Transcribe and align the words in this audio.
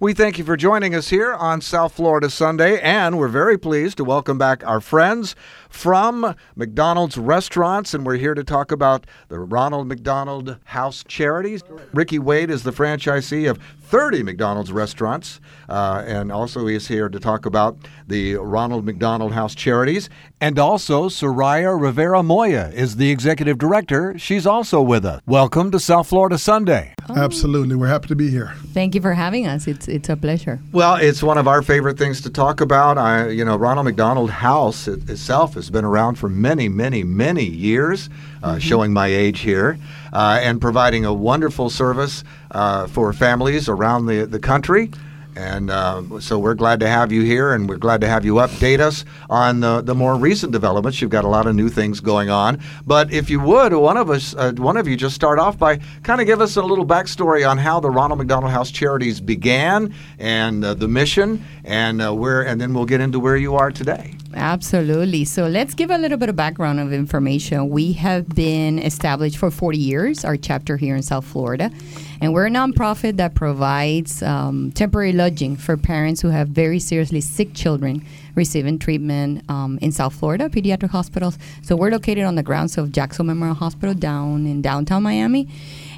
We 0.00 0.14
thank 0.14 0.38
you 0.38 0.44
for 0.44 0.56
joining 0.56 0.94
us 0.94 1.08
here 1.08 1.34
on 1.34 1.60
South 1.60 1.94
Florida 1.94 2.30
Sunday, 2.30 2.80
and 2.80 3.18
we're 3.18 3.26
very 3.26 3.58
pleased 3.58 3.96
to 3.96 4.04
welcome 4.04 4.38
back 4.38 4.64
our 4.64 4.80
friends 4.80 5.34
from 5.68 6.36
McDonald's 6.54 7.18
Restaurants, 7.18 7.94
and 7.94 8.06
we're 8.06 8.14
here 8.14 8.34
to 8.34 8.44
talk 8.44 8.70
about 8.70 9.08
the 9.26 9.40
Ronald 9.40 9.88
McDonald 9.88 10.56
House 10.66 11.02
Charities. 11.08 11.64
Ricky 11.92 12.20
Wade 12.20 12.48
is 12.48 12.62
the 12.62 12.70
franchisee 12.70 13.50
of 13.50 13.58
30 13.80 14.22
McDonald's 14.22 14.70
restaurants, 14.70 15.40
uh, 15.68 16.04
and 16.06 16.30
also 16.30 16.68
he 16.68 16.76
is 16.76 16.86
here 16.86 17.08
to 17.08 17.18
talk 17.18 17.44
about 17.44 17.76
the 18.06 18.36
Ronald 18.36 18.84
McDonald 18.84 19.32
House 19.32 19.56
Charities. 19.56 20.08
And 20.40 20.56
also, 20.56 21.08
Soraya 21.08 21.76
Rivera 21.80 22.22
Moya 22.22 22.70
is 22.72 22.94
the 22.94 23.10
executive 23.10 23.58
director. 23.58 24.16
She's 24.18 24.46
also 24.46 24.80
with 24.80 25.04
us. 25.04 25.20
Welcome 25.26 25.72
to 25.72 25.80
South 25.80 26.06
Florida 26.08 26.38
Sunday. 26.38 26.94
Absolutely. 27.08 27.74
We're 27.74 27.88
happy 27.88 28.06
to 28.06 28.14
be 28.14 28.30
here. 28.30 28.54
Thank 28.72 28.94
you 28.94 29.00
for 29.00 29.14
having 29.14 29.48
us. 29.48 29.66
It's 29.66 29.88
it's 29.88 30.08
a 30.08 30.16
pleasure. 30.16 30.60
Well, 30.70 30.94
it's 30.94 31.24
one 31.24 31.38
of 31.38 31.48
our 31.48 31.60
favorite 31.60 31.98
things 31.98 32.20
to 32.20 32.30
talk 32.30 32.60
about. 32.60 32.98
I, 32.98 33.30
you 33.30 33.44
know, 33.44 33.56
Ronald 33.56 33.86
McDonald 33.86 34.30
House 34.30 34.86
it, 34.86 35.10
itself 35.10 35.54
has 35.54 35.70
been 35.70 35.84
around 35.84 36.16
for 36.16 36.28
many, 36.28 36.68
many, 36.68 37.02
many 37.02 37.44
years, 37.44 38.08
uh, 38.42 38.50
Mm-hmm. 38.50 38.58
showing 38.60 38.92
my 38.92 39.08
age 39.08 39.40
here, 39.40 39.76
uh, 40.12 40.38
and 40.40 40.60
providing 40.60 41.04
a 41.04 41.12
wonderful 41.12 41.68
service 41.68 42.22
uh, 42.52 42.86
for 42.86 43.12
families 43.12 43.68
around 43.68 44.06
the, 44.06 44.24
the 44.24 44.38
country. 44.38 44.92
And 45.38 45.70
uh, 45.70 46.18
so 46.18 46.36
we're 46.36 46.54
glad 46.54 46.80
to 46.80 46.88
have 46.88 47.12
you 47.12 47.22
here, 47.22 47.52
and 47.52 47.68
we're 47.68 47.76
glad 47.76 48.00
to 48.00 48.08
have 48.08 48.24
you 48.24 48.34
update 48.34 48.80
us 48.80 49.04
on 49.30 49.60
the, 49.60 49.82
the 49.82 49.94
more 49.94 50.16
recent 50.16 50.50
developments. 50.50 51.00
You've 51.00 51.12
got 51.12 51.24
a 51.24 51.28
lot 51.28 51.46
of 51.46 51.54
new 51.54 51.68
things 51.68 52.00
going 52.00 52.28
on. 52.28 52.60
But 52.84 53.12
if 53.12 53.30
you 53.30 53.38
would, 53.38 53.72
one 53.72 53.96
of 53.96 54.10
us, 54.10 54.34
uh, 54.34 54.52
one 54.56 54.76
of 54.76 54.88
you, 54.88 54.96
just 54.96 55.14
start 55.14 55.38
off 55.38 55.56
by 55.56 55.78
kind 56.02 56.20
of 56.20 56.26
give 56.26 56.40
us 56.40 56.56
a 56.56 56.62
little 56.62 56.84
backstory 56.84 57.48
on 57.48 57.56
how 57.56 57.78
the 57.78 57.88
Ronald 57.88 58.18
McDonald 58.18 58.50
House 58.50 58.72
Charities 58.72 59.20
began 59.20 59.94
and 60.18 60.64
uh, 60.64 60.74
the 60.74 60.88
mission, 60.88 61.44
and 61.62 62.02
uh, 62.02 62.12
where, 62.12 62.44
and 62.44 62.60
then 62.60 62.74
we'll 62.74 62.84
get 62.84 63.00
into 63.00 63.20
where 63.20 63.36
you 63.36 63.54
are 63.54 63.70
today. 63.70 64.17
Absolutely. 64.38 65.24
So 65.24 65.48
let's 65.48 65.74
give 65.74 65.90
a 65.90 65.98
little 65.98 66.16
bit 66.16 66.28
of 66.28 66.36
background 66.36 66.78
of 66.78 66.92
information. 66.92 67.70
We 67.70 67.92
have 67.94 68.28
been 68.28 68.78
established 68.78 69.36
for 69.36 69.50
40 69.50 69.76
years, 69.76 70.24
our 70.24 70.36
chapter 70.36 70.76
here 70.76 70.94
in 70.94 71.02
South 71.02 71.24
Florida, 71.24 71.72
and 72.20 72.32
we're 72.32 72.46
a 72.46 72.50
nonprofit 72.50 73.16
that 73.16 73.34
provides 73.34 74.22
um, 74.22 74.70
temporary 74.70 75.12
lodging 75.12 75.56
for 75.56 75.76
parents 75.76 76.20
who 76.20 76.28
have 76.28 76.48
very 76.48 76.78
seriously 76.78 77.20
sick 77.20 77.52
children 77.52 78.06
receiving 78.36 78.78
treatment 78.78 79.42
um, 79.50 79.76
in 79.82 79.90
South 79.90 80.14
Florida, 80.14 80.48
pediatric 80.48 80.90
hospitals. 80.90 81.36
So 81.62 81.74
we're 81.74 81.90
located 81.90 82.22
on 82.22 82.36
the 82.36 82.44
grounds 82.44 82.78
of 82.78 82.92
Jackson 82.92 83.26
Memorial 83.26 83.56
Hospital 83.56 83.92
down 83.92 84.46
in 84.46 84.62
downtown 84.62 85.02
Miami, 85.02 85.48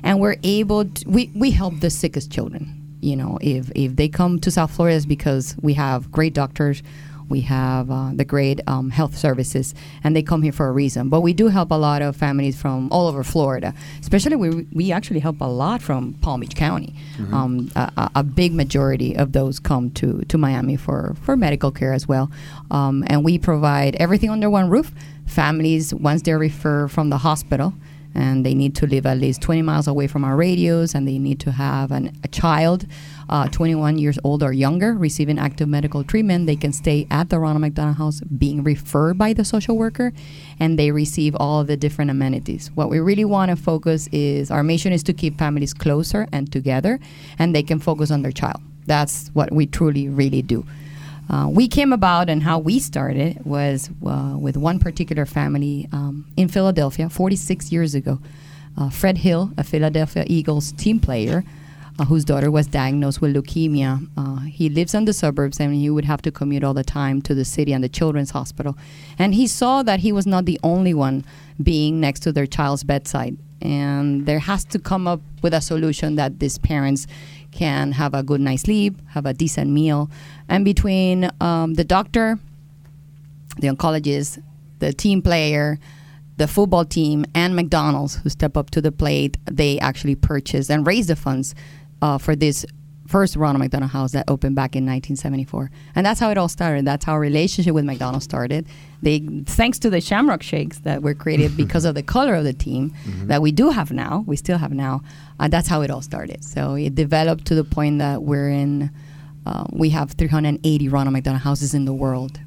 and 0.03 0.19
we're 0.19 0.37
able 0.43 0.87
to, 0.87 1.09
we, 1.09 1.31
we 1.35 1.51
help 1.51 1.81
the 1.81 1.91
sickest 1.91 2.33
children. 2.33 2.77
You 3.03 3.17
know, 3.17 3.39
if, 3.43 3.71
if 3.75 3.97
they 3.97 4.09
come 4.09 4.41
to 4.41 4.51
South 4.51 4.71
Florida, 4.71 4.97
it's 4.97 5.07
because 5.07 5.57
we 5.61 5.75
have 5.75 6.11
great 6.11 6.35
doctors 6.35 6.83
we 7.31 7.41
have 7.43 7.91
uh, 7.91 8.11
the 8.15 8.25
great 8.25 8.61
um, 8.67 8.91
health 8.91 9.17
services, 9.17 9.75
and 10.05 10.15
they 10.15 10.23
come 10.23 10.43
here 10.43 10.53
for 10.53 10.69
a 10.69 10.73
reason. 10.73 11.09
But 11.09 11.21
we 11.23 11.33
do 11.33 11.49
help 11.49 11.71
a 11.71 11.77
lot 11.77 12.03
of 12.03 12.17
families 12.17 12.61
from 12.61 12.89
all 12.93 13.07
over 13.07 13.23
Florida. 13.25 13.73
Especially, 14.01 14.37
we, 14.37 14.67
we 14.73 14.93
actually 14.93 15.21
help 15.21 15.41
a 15.41 15.45
lot 15.47 15.81
from 15.81 16.15
Palm 16.15 16.41
Beach 16.41 16.55
County. 16.57 16.95
Um, 17.33 17.71
a, 17.77 17.93
a- 17.97 18.11
a 18.17 18.23
big 18.25 18.53
majority 18.53 19.17
of 19.17 19.33
those 19.33 19.61
come 19.61 19.91
to, 19.93 20.21
to 20.29 20.37
Miami 20.37 20.77
for, 20.77 21.15
for 21.23 21.37
medical 21.37 21.71
care 21.71 21.93
as 21.93 22.09
well. 22.09 22.31
Um, 22.71 23.05
and 23.07 23.25
we 23.25 23.39
provide 23.39 23.95
everything 23.97 24.31
under 24.31 24.51
one 24.51 24.69
roof. 24.69 24.93
Families, 25.27 25.95
once 25.95 26.23
they're 26.23 26.39
referred 26.41 26.91
from 26.91 27.09
the 27.11 27.19
hospital, 27.19 27.73
and 28.15 28.45
they 28.45 28.55
need 28.55 28.75
to 28.77 28.87
live 28.87 29.07
at 29.07 29.19
least 29.19 29.43
20 29.43 29.63
miles 29.63 29.87
away 29.87 30.07
from 30.07 30.25
our 30.25 30.37
radios, 30.37 30.95
and 30.95 31.07
they 31.07 31.19
need 31.19 31.41
to 31.41 31.53
have 31.53 31.91
an, 31.91 32.13
a 32.25 32.29
child 32.29 32.87
uh, 33.29 33.47
21 33.49 33.97
years 33.99 34.19
old 34.25 34.43
or 34.43 34.53
younger 34.53 34.95
receiving 34.95 35.39
active 35.39 35.69
medical 35.69 36.03
treatment. 36.03 36.47
They 36.47 36.57
can 36.57 36.73
stay 36.73 37.07
at 37.11 37.31
the 37.31 37.39
Ronald 37.39 37.61
McDonald 37.61 37.97
House 37.97 38.21
being 38.21 38.63
referred 38.63 39.17
by 39.17 39.33
the 39.33 39.45
social 39.45 39.77
worker, 39.77 40.13
and 40.59 40.79
they 40.79 40.91
receive 40.91 41.37
all 41.37 41.65
the 41.65 41.77
different 41.77 42.11
amenities. 42.11 42.71
What 42.75 42.91
we 42.91 42.99
really 42.99 43.25
want 43.25 43.51
to 43.51 43.57
focus 43.57 44.09
is 44.13 44.51
our 44.51 44.63
mission 44.63 44.93
is 44.93 45.03
to 45.05 45.13
keep 45.13 45.39
families 45.39 45.73
closer 45.73 46.27
and 46.33 46.51
together, 46.51 46.99
and 47.39 47.55
they 47.55 47.63
can 47.63 47.79
focus 47.79 48.11
on 48.11 48.23
their 48.23 48.33
child. 48.33 48.61
That's 48.87 49.29
what 49.29 49.53
we 49.53 49.67
truly, 49.67 50.09
really 50.09 50.43
do. 50.43 50.67
Uh, 51.31 51.49
we 51.49 51.69
came 51.69 51.93
about 51.93 52.29
and 52.29 52.43
how 52.43 52.59
we 52.59 52.81
started 52.81 53.45
was 53.45 53.89
uh, 54.05 54.35
with 54.37 54.57
one 54.57 54.81
particular 54.81 55.25
family 55.25 55.89
um, 55.93 56.27
in 56.37 56.49
Philadelphia 56.49 57.09
46 57.09 57.71
years 57.71 57.95
ago. 57.95 58.19
Uh, 58.77 58.91
Fred 58.91 59.19
Hill, 59.19 59.53
a 59.57 59.63
Philadelphia 59.63 60.25
Eagles 60.27 60.73
team 60.73 60.99
player, 60.99 61.45
uh, 62.01 62.05
whose 62.07 62.25
daughter 62.25 62.51
was 62.51 62.67
diagnosed 62.67 63.21
with 63.21 63.37
leukemia. 63.37 64.09
Uh, 64.17 64.41
he 64.41 64.71
lives 64.71 64.95
in 64.95 65.05
the 65.05 65.13
suburbs 65.13 65.61
and 65.61 65.75
he 65.75 65.91
would 65.91 66.07
have 66.07 66.23
to 66.23 66.31
commute 66.31 66.65
all 66.65 66.73
the 66.73 66.83
time 66.83 67.21
to 67.21 67.35
the 67.35 67.45
city 67.45 67.75
and 67.75 67.85
the 67.85 67.89
children's 67.91 68.31
hospital. 68.31 68.77
And 69.19 69.35
he 69.35 69.47
saw 69.47 69.83
that 69.83 70.01
he 70.01 70.11
was 70.11 70.27
not 70.27 70.47
the 70.47 70.59
only 70.63 70.95
one 70.95 71.25
being 71.63 72.01
next 72.01 72.21
to 72.21 72.33
their 72.33 72.47
child's 72.47 72.85
bedside. 72.85 73.37
And 73.61 74.25
there 74.25 74.39
has 74.39 74.65
to 74.67 74.79
come 74.79 75.07
up 75.07 75.21
with 75.43 75.53
a 75.53 75.61
solution 75.61 76.15
that 76.15 76.41
these 76.41 76.57
parents 76.57 77.07
can 77.53 77.93
have 77.93 78.15
a 78.15 78.23
good 78.23 78.41
night's 78.41 78.63
sleep, 78.63 78.97
have 79.09 79.27
a 79.27 79.35
decent 79.35 79.71
meal. 79.71 80.11
And 80.49 80.65
between 80.65 81.31
um, 81.43 81.75
the 81.75 81.85
doctor, 81.85 82.39
the 83.59 83.69
oncologist, 83.69 84.43
the 84.79 84.95
team 84.95 85.21
player, 85.21 85.79
the 86.39 86.49
football 86.49 86.87
team, 86.87 87.27
and 87.35 87.55
McDonald's, 87.55 88.17
who 88.17 88.31
step 88.31 88.57
up 88.57 88.71
to 88.71 88.81
the 88.81 88.91
plate, 88.91 89.37
they 89.45 89.79
actually 89.81 90.15
purchase 90.15 90.71
and 90.71 90.87
raise 90.87 91.09
the 91.09 91.17
funds 91.17 91.55
uh, 92.03 92.19
for 92.19 92.35
this 92.37 92.65
first 93.11 93.35
Ronald 93.35 93.61
McDonald 93.61 93.91
House 93.91 94.13
that 94.13 94.25
opened 94.29 94.55
back 94.55 94.77
in 94.77 94.85
1974. 94.85 95.71
And 95.97 96.07
that's 96.07 96.21
how 96.21 96.31
it 96.31 96.39
all 96.39 96.49
started. 96.49 96.85
That's 96.85 97.05
how 97.05 97.15
our 97.15 97.21
relationship 97.21 97.75
with 97.75 97.85
McDonald's 97.85 98.25
started. 98.25 98.67
They, 99.03 99.19
thanks 99.47 99.79
to 99.81 99.91
the 99.91 100.01
Shamrock 100.01 100.43
Shakes 100.43 100.79
that 100.81 101.03
were 101.03 101.15
created 101.15 101.57
because 101.65 101.85
of 101.85 101.97
the 101.97 102.03
color 102.03 102.35
of 102.37 102.45
the 102.45 102.53
team 102.53 102.95
that 103.27 103.43
we 103.43 103.51
do 103.51 103.71
have 103.71 103.91
now, 103.91 104.25
we 104.27 104.37
still 104.37 104.59
have 104.59 104.73
now. 104.73 105.03
Uh, 105.41 105.49
that's 105.49 105.69
how 105.69 105.83
it 105.83 105.91
all 105.91 106.03
started. 106.03 106.45
So 106.45 106.75
it 106.75 106.95
developed 106.95 107.47
to 107.47 107.55
the 107.55 107.65
point 107.65 107.99
that 107.99 108.23
we're 108.23 108.51
in. 108.51 108.91
Uh, 109.45 109.65
we 109.73 109.91
have 109.91 110.13
380 110.13 110.89
Ronald 110.89 111.13
McDonald 111.13 111.43
houses 111.43 111.75
in 111.75 111.87
the 111.87 111.95
world. 111.95 112.39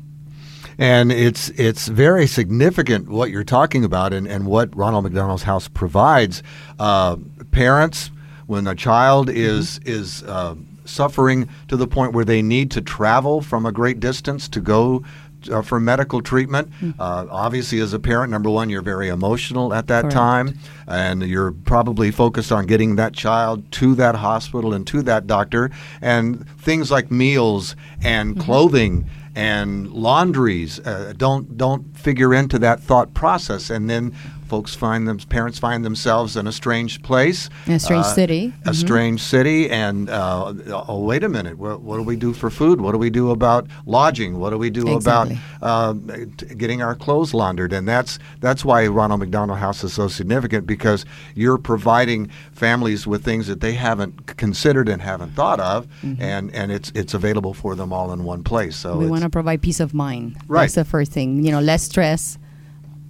And 0.77 1.11
it's 1.11 1.49
it's 1.49 1.87
very 1.87 2.25
significant 2.25 3.07
what 3.07 3.29
you're 3.29 3.43
talking 3.43 3.83
about 3.83 4.11
and, 4.11 4.27
and 4.27 4.47
what 4.47 4.75
Ronald 4.75 5.03
McDonald's 5.03 5.43
House 5.43 5.67
provides. 5.67 6.41
Uh, 6.79 7.17
parents, 7.51 8.09
when 8.47 8.67
a 8.67 8.75
child 8.75 9.29
is 9.29 9.79
is 9.85 10.23
uh, 10.23 10.55
suffering 10.85 11.47
to 11.67 11.77
the 11.77 11.87
point 11.87 12.13
where 12.13 12.25
they 12.25 12.41
need 12.41 12.71
to 12.71 12.81
travel 12.81 13.41
from 13.41 13.65
a 13.65 13.71
great 13.71 13.99
distance 13.99 14.47
to 14.49 14.59
go 14.59 15.03
uh, 15.51 15.61
for 15.61 15.79
medical 15.79 16.21
treatment, 16.21 16.71
uh, 16.99 17.25
obviously 17.29 17.79
as 17.79 17.93
a 17.93 17.99
parent, 17.99 18.31
number 18.31 18.49
one, 18.49 18.69
you're 18.69 18.81
very 18.81 19.09
emotional 19.09 19.73
at 19.73 19.87
that 19.87 20.03
Correct. 20.03 20.13
time, 20.15 20.59
and 20.87 21.23
you're 21.23 21.51
probably 21.51 22.11
focused 22.11 22.51
on 22.51 22.65
getting 22.65 22.95
that 22.95 23.13
child 23.13 23.69
to 23.73 23.95
that 23.95 24.15
hospital 24.15 24.73
and 24.73 24.87
to 24.87 25.01
that 25.03 25.27
doctor, 25.27 25.69
and 26.01 26.47
things 26.59 26.91
like 26.91 27.11
meals 27.11 27.75
and 28.01 28.39
clothing 28.39 29.05
and 29.35 29.91
laundries 29.91 30.79
uh, 30.81 31.13
don't 31.17 31.57
don't 31.57 31.97
figure 31.97 32.33
into 32.33 32.59
that 32.59 32.79
thought 32.79 33.13
process, 33.13 33.69
and 33.69 33.89
then 33.89 34.15
folks 34.53 34.75
find 34.75 35.07
them 35.07 35.17
parents 35.17 35.57
find 35.57 35.83
themselves 35.83 36.37
in 36.37 36.45
a 36.45 36.51
strange 36.51 37.01
place, 37.01 37.49
In 37.65 37.73
a 37.73 37.79
strange 37.79 38.05
uh, 38.05 38.13
city. 38.13 38.53
a 38.67 38.73
strange 38.85 39.19
city, 39.19 39.67
and 39.67 40.11
uh, 40.11 40.53
oh 40.87 40.99
wait 41.03 41.23
a 41.23 41.29
minute, 41.37 41.57
what, 41.57 41.81
what 41.81 41.97
do 41.97 42.03
we 42.03 42.15
do 42.15 42.33
for 42.33 42.51
food? 42.51 42.79
What 42.79 42.91
do 42.91 42.99
we 42.99 43.09
do 43.09 43.31
about 43.31 43.65
lodging? 43.87 44.37
What 44.37 44.51
do 44.51 44.59
we 44.59 44.69
do 44.69 44.95
Exactly. 44.95 45.39
about 45.57 45.99
uh, 46.07 46.25
t- 46.37 46.53
getting 46.53 46.83
our 46.83 46.93
clothes 46.93 47.33
laundered? 47.33 47.73
And 47.73 47.87
that's 47.87 48.19
that's 48.41 48.63
why 48.63 48.85
Ronald 48.85 49.21
McDonald 49.21 49.57
House 49.57 49.83
is 49.83 49.93
so 49.93 50.07
significant 50.07 50.67
because 50.67 51.03
you're 51.33 51.57
providing 51.57 52.29
families 52.51 53.07
with 53.07 53.23
things 53.25 53.47
that 53.47 53.59
they 53.59 53.73
haven't 53.73 54.37
considered 54.37 54.87
and 54.87 55.01
haven't 55.01 55.31
thought 55.33 55.59
of, 55.59 55.87
and, 56.03 56.53
and 56.53 56.71
it's 56.71 56.91
it's 56.93 57.15
available 57.15 57.55
for 57.55 57.73
them 57.75 57.91
all 57.91 58.11
in 58.13 58.23
one 58.23 58.43
place. 58.43 58.75
So 58.75 58.97
we 58.97 59.07
want 59.07 59.23
to 59.23 59.31
provide 59.31 59.63
peace 59.63 59.79
of 59.79 59.95
mind. 59.95 60.37
Right. 60.47 60.61
That's 60.65 60.75
the 60.75 60.85
first 60.85 61.11
thing. 61.11 61.43
You 61.43 61.51
know, 61.53 61.59
less 61.71 61.81
stress, 61.91 62.37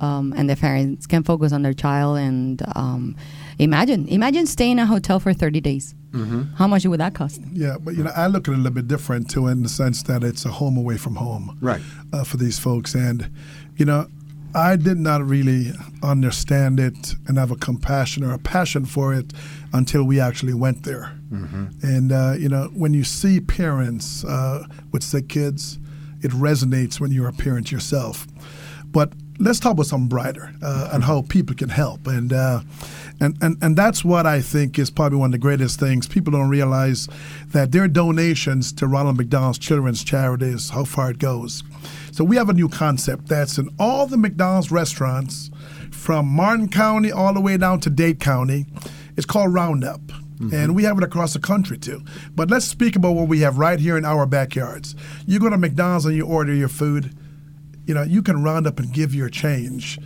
um, 0.04 0.34
and 0.38 0.50
the 0.50 0.56
parents 0.56 1.06
can 1.08 1.24
focus 1.24 1.52
on 1.54 1.62
their 1.66 1.74
child. 1.86 2.18
And 2.28 2.62
um, 2.76 3.16
imagine, 3.60 4.08
imagine 4.08 4.46
staying 4.48 4.74
in 4.74 4.80
a 4.80 4.86
hotel 4.86 5.20
for 5.20 5.34
thirty 5.34 5.62
days. 5.62 5.96
Mm-hmm. 6.12 6.42
How 6.60 6.68
much 6.68 6.86
would 6.86 7.00
that 7.00 7.14
cost? 7.16 7.42
Yeah, 7.64 7.78
but 7.84 7.96
you 7.98 8.04
know, 8.04 8.12
I 8.16 8.28
look 8.28 8.48
at 8.48 8.52
it 8.54 8.58
a 8.58 8.58
little 8.58 8.72
bit 8.82 8.88
different 8.88 9.30
too, 9.34 9.48
in 9.48 9.64
the 9.64 9.70
sense 9.70 10.04
that 10.04 10.24
it's 10.24 10.46
a 10.46 10.50
home 10.60 10.78
away 10.84 10.98
from 10.98 11.16
home, 11.16 11.58
Right. 11.62 11.82
uh, 12.14 12.24
for 12.24 12.38
these 12.38 12.60
folks. 12.60 12.94
And 12.94 13.30
you 13.80 13.86
know, 13.86 14.06
I 14.54 14.76
did 14.76 15.00
not 15.00 15.20
really 15.36 15.72
understand 16.04 16.80
it 16.80 17.16
and 17.28 17.38
have 17.40 17.50
a 17.52 17.56
compassion 17.56 18.24
or 18.24 18.32
a 18.34 18.38
passion 18.38 18.86
for 18.86 19.12
it 19.20 19.34
until 19.80 20.04
we 20.04 20.20
actually 20.20 20.54
went 20.54 20.84
there. 20.84 21.06
And 21.82 22.12
uh, 22.12 22.36
you 22.38 22.48
know, 22.48 22.70
when 22.76 22.94
you 22.94 23.04
see 23.04 23.40
parents 23.40 24.24
uh, 24.24 24.68
with 24.92 25.02
sick 25.04 25.28
kids, 25.30 25.80
it 26.22 26.30
resonates 26.32 27.00
when 27.00 27.12
you're 27.12 27.28
a 27.28 27.34
parent 27.34 27.72
yourself. 27.72 28.28
But 28.86 29.14
let's 29.39 29.59
talk 29.59 29.74
about 29.74 29.85
something 29.88 30.07
brighter 30.07 30.53
uh, 30.62 30.89
and 30.94 31.03
how 31.03 31.24
people 31.24 31.56
can 31.56 31.69
help. 31.69 32.07
And 32.07 32.31
uh, 32.31 32.62
And, 33.19 33.38
and, 33.41 33.57
and 33.62 33.77
that's 33.77 34.03
what 34.03 34.25
I 34.25 34.41
think 34.41 34.77
is 34.77 34.89
probably 34.89 35.18
one 35.18 35.27
of 35.27 35.31
the 35.31 35.38
greatest 35.38 35.80
things. 35.80 36.07
People 36.07 36.33
don't 36.33 36.50
realize 36.50 37.07
that 37.53 37.71
their 37.71 37.88
donations 37.88 38.74
to 38.74 38.88
Ronald 38.88 39.18
McDonald's 39.18 39.59
Children's 39.59 40.03
Charities, 40.03 40.71
how 40.71 40.83
far 40.83 41.12
it 41.12 41.19
goes. 41.19 41.63
So 42.12 42.24
we 42.24 42.35
have 42.35 42.50
a 42.50 42.53
new 42.53 42.68
concept 42.69 43.27
that's 43.30 43.57
in 43.57 43.69
all 43.80 44.07
the 44.07 44.18
McDonald's 44.18 44.71
restaurants 44.71 45.51
from 45.91 46.27
Martin 46.27 46.68
County 46.69 47.12
all 47.12 47.33
the 47.33 47.41
way 47.41 47.57
down 47.57 47.80
to 47.81 47.89
Dade 47.89 48.19
County. 48.19 48.65
It's 49.15 49.25
called 49.25 49.53
Roundup. 49.53 50.01
And 50.51 50.75
we 50.75 50.83
have 50.83 50.97
it 50.97 51.06
across 51.06 51.31
the 51.33 51.39
country 51.39 51.77
too. 51.77 52.03
But 52.35 52.50
let's 52.51 52.65
speak 52.65 52.97
about 52.97 53.13
what 53.13 53.30
we 53.30 53.39
have 53.41 53.57
right 53.57 53.80
here 53.80 53.95
in 53.97 54.03
our 54.03 54.25
backyards. 54.25 54.94
You 55.25 55.39
go 55.39 55.50
to 55.50 55.57
McDonald's 55.57 56.06
and 56.06 56.18
you 56.18 56.25
order 56.25 56.53
your 56.53 56.68
food, 56.68 57.15
you 57.85 57.94
know, 57.94 58.03
you 58.03 58.21
can 58.21 58.44
round 58.44 58.68
up 58.68 58.80
and 58.80 58.94
give 58.94 59.13
your 59.13 59.30
change 59.30 60.00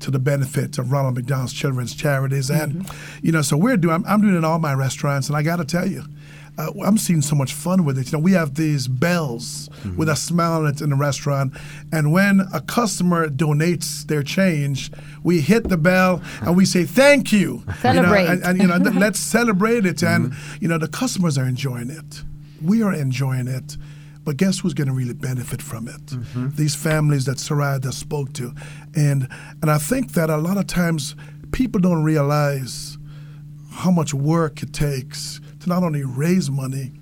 to 0.00 0.10
the 0.10 0.18
benefit 0.18 0.78
of 0.78 0.92
Ronald 0.92 1.14
McDonald's 1.14 1.52
Children's 1.52 1.94
Charities. 1.94 2.50
And, 2.50 2.74
mm-hmm. 2.74 3.26
you 3.26 3.32
know, 3.32 3.42
so 3.42 3.56
we're 3.56 3.76
doing, 3.76 3.94
I'm, 3.94 4.04
I'm 4.06 4.20
doing 4.20 4.34
it 4.34 4.38
in 4.38 4.44
all 4.44 4.58
my 4.58 4.74
restaurants. 4.74 5.28
And 5.28 5.36
I 5.36 5.42
got 5.42 5.56
to 5.56 5.64
tell 5.64 5.88
you, 5.88 6.04
uh, 6.56 6.70
I'm 6.84 6.98
seeing 6.98 7.22
so 7.22 7.34
much 7.34 7.52
fun 7.52 7.84
with 7.84 7.98
it. 7.98 8.12
You 8.12 8.18
know, 8.18 8.22
we 8.22 8.32
have 8.32 8.54
these 8.54 8.86
bells 8.86 9.68
mm-hmm. 9.68 9.96
with 9.96 10.08
a 10.08 10.16
smile 10.16 10.60
on 10.60 10.66
it 10.66 10.80
in 10.80 10.90
the 10.90 10.96
restaurant, 10.96 11.52
and 11.92 12.12
when 12.12 12.46
a 12.52 12.60
customer 12.60 13.28
donates 13.28 14.06
their 14.06 14.22
change, 14.22 14.92
we 15.24 15.40
hit 15.40 15.68
the 15.68 15.76
bell 15.76 16.22
and 16.42 16.56
we 16.56 16.64
say 16.64 16.84
thank 16.84 17.32
you. 17.32 17.64
Celebrate. 17.80 18.20
You 18.22 18.26
know, 18.26 18.32
and, 18.32 18.42
and, 18.44 18.62
you 18.62 18.66
know, 18.68 18.76
let's 18.76 19.18
celebrate 19.38 19.84
it. 19.84 20.02
And 20.02 20.30
mm-hmm. 20.30 20.56
you 20.62 20.68
know, 20.68 20.78
the 20.78 20.86
customers 20.86 21.36
are 21.38 21.46
enjoying 21.46 21.90
it. 21.90 22.22
We 22.62 22.82
are 22.82 22.94
enjoying 22.94 23.48
it. 23.48 23.76
But 24.24 24.38
guess 24.38 24.60
who's 24.60 24.74
going 24.74 24.88
to 24.88 24.94
really 24.94 25.14
benefit 25.14 25.60
from 25.60 25.86
it? 25.88 26.06
Mm-hmm. 26.06 26.50
These 26.56 26.74
families 26.74 27.26
that 27.26 27.36
Sarada 27.36 27.92
spoke 27.92 28.32
to, 28.34 28.52
and 28.94 29.28
and 29.60 29.70
I 29.70 29.78
think 29.78 30.12
that 30.12 30.30
a 30.30 30.36
lot 30.36 30.56
of 30.56 30.66
times 30.66 31.14
people 31.52 31.80
don't 31.80 32.02
realize 32.02 32.98
how 33.70 33.90
much 33.90 34.14
work 34.14 34.62
it 34.62 34.72
takes 34.72 35.40
to 35.60 35.68
not 35.68 35.82
only 35.82 36.04
raise 36.04 36.50
money, 36.50 36.92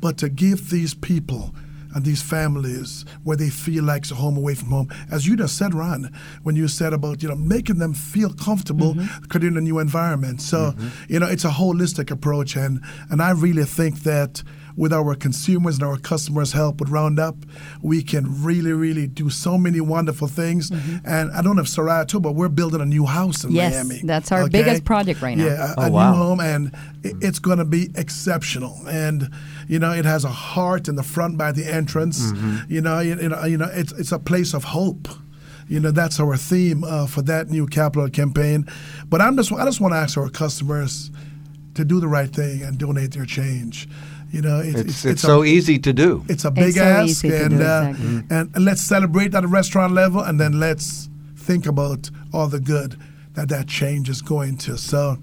but 0.00 0.18
to 0.18 0.28
give 0.28 0.70
these 0.70 0.94
people 0.94 1.54
and 1.94 2.04
these 2.04 2.22
families 2.22 3.04
where 3.22 3.36
they 3.36 3.48
feel 3.48 3.84
like 3.84 4.02
it's 4.02 4.10
a 4.10 4.16
home 4.16 4.36
away 4.36 4.54
from 4.54 4.68
home. 4.68 4.88
As 5.10 5.26
you 5.26 5.36
just 5.36 5.56
said, 5.56 5.74
Ron, 5.74 6.12
when 6.42 6.56
you 6.56 6.66
said 6.66 6.92
about 6.92 7.22
you 7.22 7.28
know 7.28 7.36
making 7.36 7.78
them 7.78 7.94
feel 7.94 8.32
comfortable 8.34 8.94
mm-hmm. 8.94 9.24
creating 9.26 9.56
a 9.56 9.60
new 9.60 9.78
environment. 9.78 10.42
So 10.42 10.72
mm-hmm. 10.72 11.12
you 11.12 11.20
know 11.20 11.26
it's 11.26 11.44
a 11.44 11.50
holistic 11.50 12.10
approach, 12.10 12.56
and 12.56 12.80
and 13.10 13.22
I 13.22 13.30
really 13.30 13.64
think 13.64 14.00
that 14.00 14.42
with 14.76 14.92
our 14.92 15.14
consumers 15.14 15.76
and 15.76 15.84
our 15.84 15.96
customers' 15.96 16.52
help 16.52 16.80
with 16.80 16.88
Roundup, 16.88 17.36
we 17.80 18.02
can 18.02 18.42
really, 18.42 18.72
really 18.72 19.06
do 19.06 19.30
so 19.30 19.56
many 19.56 19.80
wonderful 19.80 20.26
things. 20.28 20.70
And 21.04 21.30
I 21.30 21.42
don't 21.42 21.56
know 21.56 21.62
if 21.62 21.68
Soraya 21.68 22.06
too, 22.08 22.18
but 22.20 22.32
we're 22.32 22.48
building 22.48 22.80
a 22.80 22.86
new 22.86 23.06
house 23.06 23.44
in 23.44 23.52
Yes, 23.52 23.72
Miami. 23.74 24.00
that's 24.04 24.32
our 24.32 24.42
okay? 24.42 24.50
biggest 24.62 24.84
project 24.84 25.22
right 25.22 25.36
now. 25.38 25.44
Yeah, 25.46 25.72
a, 25.72 25.74
Oh, 25.78 25.86
a 25.86 25.90
wow. 25.90 26.10
new 26.10 26.16
home, 26.18 26.40
and 26.40 26.72
it's 27.04 27.38
going 27.38 27.58
to 27.58 27.64
be 27.64 27.90
exceptional. 27.94 28.76
And 28.88 29.30
you 29.68 29.78
know, 29.78 29.92
it 29.92 30.04
has 30.04 30.24
a 30.24 30.28
heart 30.30 30.88
in 30.88 30.96
the 30.96 31.02
front 31.02 31.38
by 31.38 31.52
the 31.52 31.64
entrance. 31.72 32.32
You 32.68 32.80
know, 32.80 32.98
you, 33.00 33.16
you 33.20 33.28
know, 33.28 33.44
you 33.44 33.56
know, 33.56 33.70
it's 33.72 33.92
it's 33.92 34.12
a 34.12 34.18
place 34.18 34.54
of 34.54 34.64
hope. 34.64 35.08
You 35.68 35.80
know, 35.80 35.90
that's 35.92 36.20
our 36.20 36.36
theme 36.36 36.84
uh, 36.84 37.06
for 37.06 37.22
that 37.22 37.48
new 37.48 37.66
capital 37.66 38.08
campaign. 38.10 38.66
But 39.08 39.20
I'm 39.20 39.36
just 39.36 39.52
I 39.52 39.64
just 39.64 39.80
want 39.80 39.94
to 39.94 39.98
ask 39.98 40.18
our 40.18 40.28
customers 40.28 41.10
to 41.74 41.84
do 41.84 42.00
the 42.00 42.08
right 42.08 42.28
thing 42.30 42.62
and 42.62 42.76
donate 42.78 43.12
their 43.12 43.24
change. 43.24 43.88
You 44.34 44.42
know, 44.42 44.58
it's 44.60 44.80
It's, 44.80 45.04
it's, 45.04 45.24
a- 45.24 45.26
so 45.26 45.44
easy 45.44 45.78
to 45.78 45.92
do. 45.92 46.10
it's 46.28 46.44
a 46.44 46.50
big 46.50 46.74
so 46.74 46.82
ask, 46.82 47.24
and 47.24 47.58
do, 47.58 47.64
uh, 47.64 47.88
exactly. 47.90 48.06
and 48.36 48.44
and 48.54 48.64
let's 48.68 48.82
celebrate 48.94 49.30
at 49.38 49.44
a 49.44 49.48
restaurant 49.60 49.92
level, 50.02 50.20
and 50.28 50.38
then 50.42 50.52
let's 50.66 51.08
think 51.48 51.66
about 51.66 52.10
all 52.32 52.48
the 52.56 52.60
good 52.60 52.90
that 53.36 53.48
that 53.48 53.66
change 53.66 54.06
is 54.14 54.22
going 54.22 54.56
to. 54.66 54.76
So, 54.78 55.18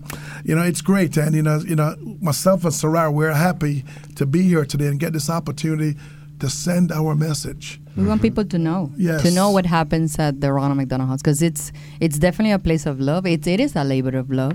you 0.48 0.54
know, 0.56 0.63
it's 0.72 0.81
great, 0.92 1.18
and 1.18 1.31
you 1.36 1.44
know, 1.48 1.58
you 1.72 1.75
know, 1.75 1.96
myself 2.30 2.63
and 2.66 2.74
Sarar, 2.74 3.08
we're 3.19 3.34
happy 3.50 3.84
to 4.19 4.25
be 4.25 4.42
here 4.44 4.66
today 4.66 4.88
and 4.92 5.00
get 5.00 5.12
this 5.13 5.30
opportunity 5.30 5.94
to 6.40 6.50
send 6.50 6.92
our 6.92 7.13
message. 7.16 7.80
We 7.98 8.06
want 8.12 8.22
people 8.22 8.46
to 8.54 8.58
know, 8.58 8.81
Mm-hmm. 8.92 9.02
Yes. 9.08 9.22
to 9.24 9.31
know 9.31 9.50
what 9.52 9.66
happens 9.66 10.18
at 10.19 10.34
the 10.42 10.50
Ronald 10.58 10.78
McDonald 10.78 11.10
House, 11.10 11.22
because 11.22 11.42
it's 11.50 11.72
it's 12.00 12.18
definitely 12.19 12.54
a 12.54 12.60
place 12.60 12.86
of 12.92 13.00
love. 13.00 13.25
It's 13.25 13.48
it 13.48 13.60
is 13.60 13.75
a 13.75 13.84
labor 13.84 14.16
of 14.18 14.28
love. 14.42 14.54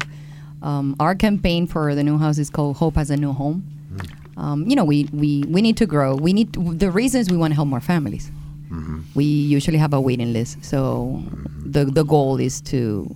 Um, 0.63 0.97
our 0.99 1.15
campaign 1.15 1.67
for 1.67 1.95
the 1.95 2.03
new 2.03 2.19
house 2.19 2.39
is 2.45 2.49
called 2.51 2.77
Hope 2.83 2.97
has 2.97 3.11
a 3.11 3.17
New 3.17 3.33
Home. 3.43 3.59
Mm-hmm. 3.63 4.26
Um, 4.37 4.67
you 4.69 4.77
know, 4.77 4.85
we, 4.85 5.09
we 5.13 5.45
we 5.45 5.63
need 5.63 5.77
to 5.79 5.87
grow. 5.87 6.15
We 6.15 6.33
need 6.33 6.53
to, 6.55 6.75
the 6.75 6.91
reasons 6.91 7.31
we 7.31 7.37
want 7.37 7.53
to 7.53 7.55
help 7.55 7.69
more 7.69 7.81
families. 7.81 8.31
Mm-hmm. 8.71 9.01
We 9.15 9.25
usually 9.25 9.79
have 9.79 9.95
a 9.95 10.01
waiting 10.01 10.33
list, 10.33 10.65
so 10.65 11.23
the 11.65 11.85
the 11.85 12.05
goal 12.05 12.39
is 12.39 12.61
to, 12.63 13.09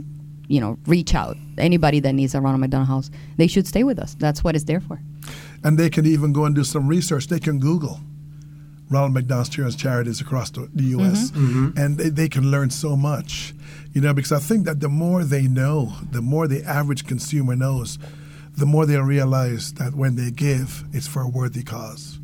you 0.48 0.60
know, 0.60 0.78
reach 0.86 1.14
out. 1.14 1.36
Anybody 1.58 2.00
that 2.00 2.12
needs 2.12 2.34
a 2.34 2.40
Ronald 2.40 2.60
McDonald 2.60 2.88
House, 2.88 3.10
they 3.36 3.46
should 3.46 3.66
stay 3.66 3.84
with 3.84 3.98
us. 3.98 4.14
That's 4.18 4.42
what 4.42 4.54
it's 4.54 4.64
there 4.64 4.80
for. 4.80 5.00
And 5.62 5.78
they 5.78 5.90
can 5.90 6.06
even 6.06 6.32
go 6.32 6.44
and 6.46 6.54
do 6.54 6.64
some 6.64 6.88
research. 6.88 7.26
They 7.26 7.40
can 7.40 7.58
Google 7.58 8.00
Ronald 8.90 9.14
McDonald's 9.14 9.50
Children's 9.50 9.76
Charities 9.76 10.20
across 10.20 10.50
the, 10.50 10.68
the 10.74 10.82
U.S. 10.84 11.30
and 11.76 11.96
they, 11.96 12.08
they 12.08 12.28
can 12.28 12.50
learn 12.50 12.70
so 12.70 12.96
much. 12.96 13.54
You 13.92 14.00
know, 14.00 14.12
because 14.12 14.32
I 14.32 14.38
think 14.38 14.66
that 14.66 14.80
the 14.80 14.88
more 14.88 15.24
they 15.24 15.46
know, 15.46 15.92
the 16.10 16.22
more 16.22 16.48
the 16.48 16.64
average 16.64 17.06
consumer 17.06 17.54
knows, 17.56 17.98
the 18.60 18.66
more 18.66 18.84
they'll 18.84 19.02
realize 19.02 19.72
that 19.74 19.94
when 19.94 20.16
they 20.16 20.30
give, 20.30 20.84
it's 20.92 21.08
for 21.08 21.22
a 21.22 21.28
worthy 21.28 21.62
cause. 21.62 22.18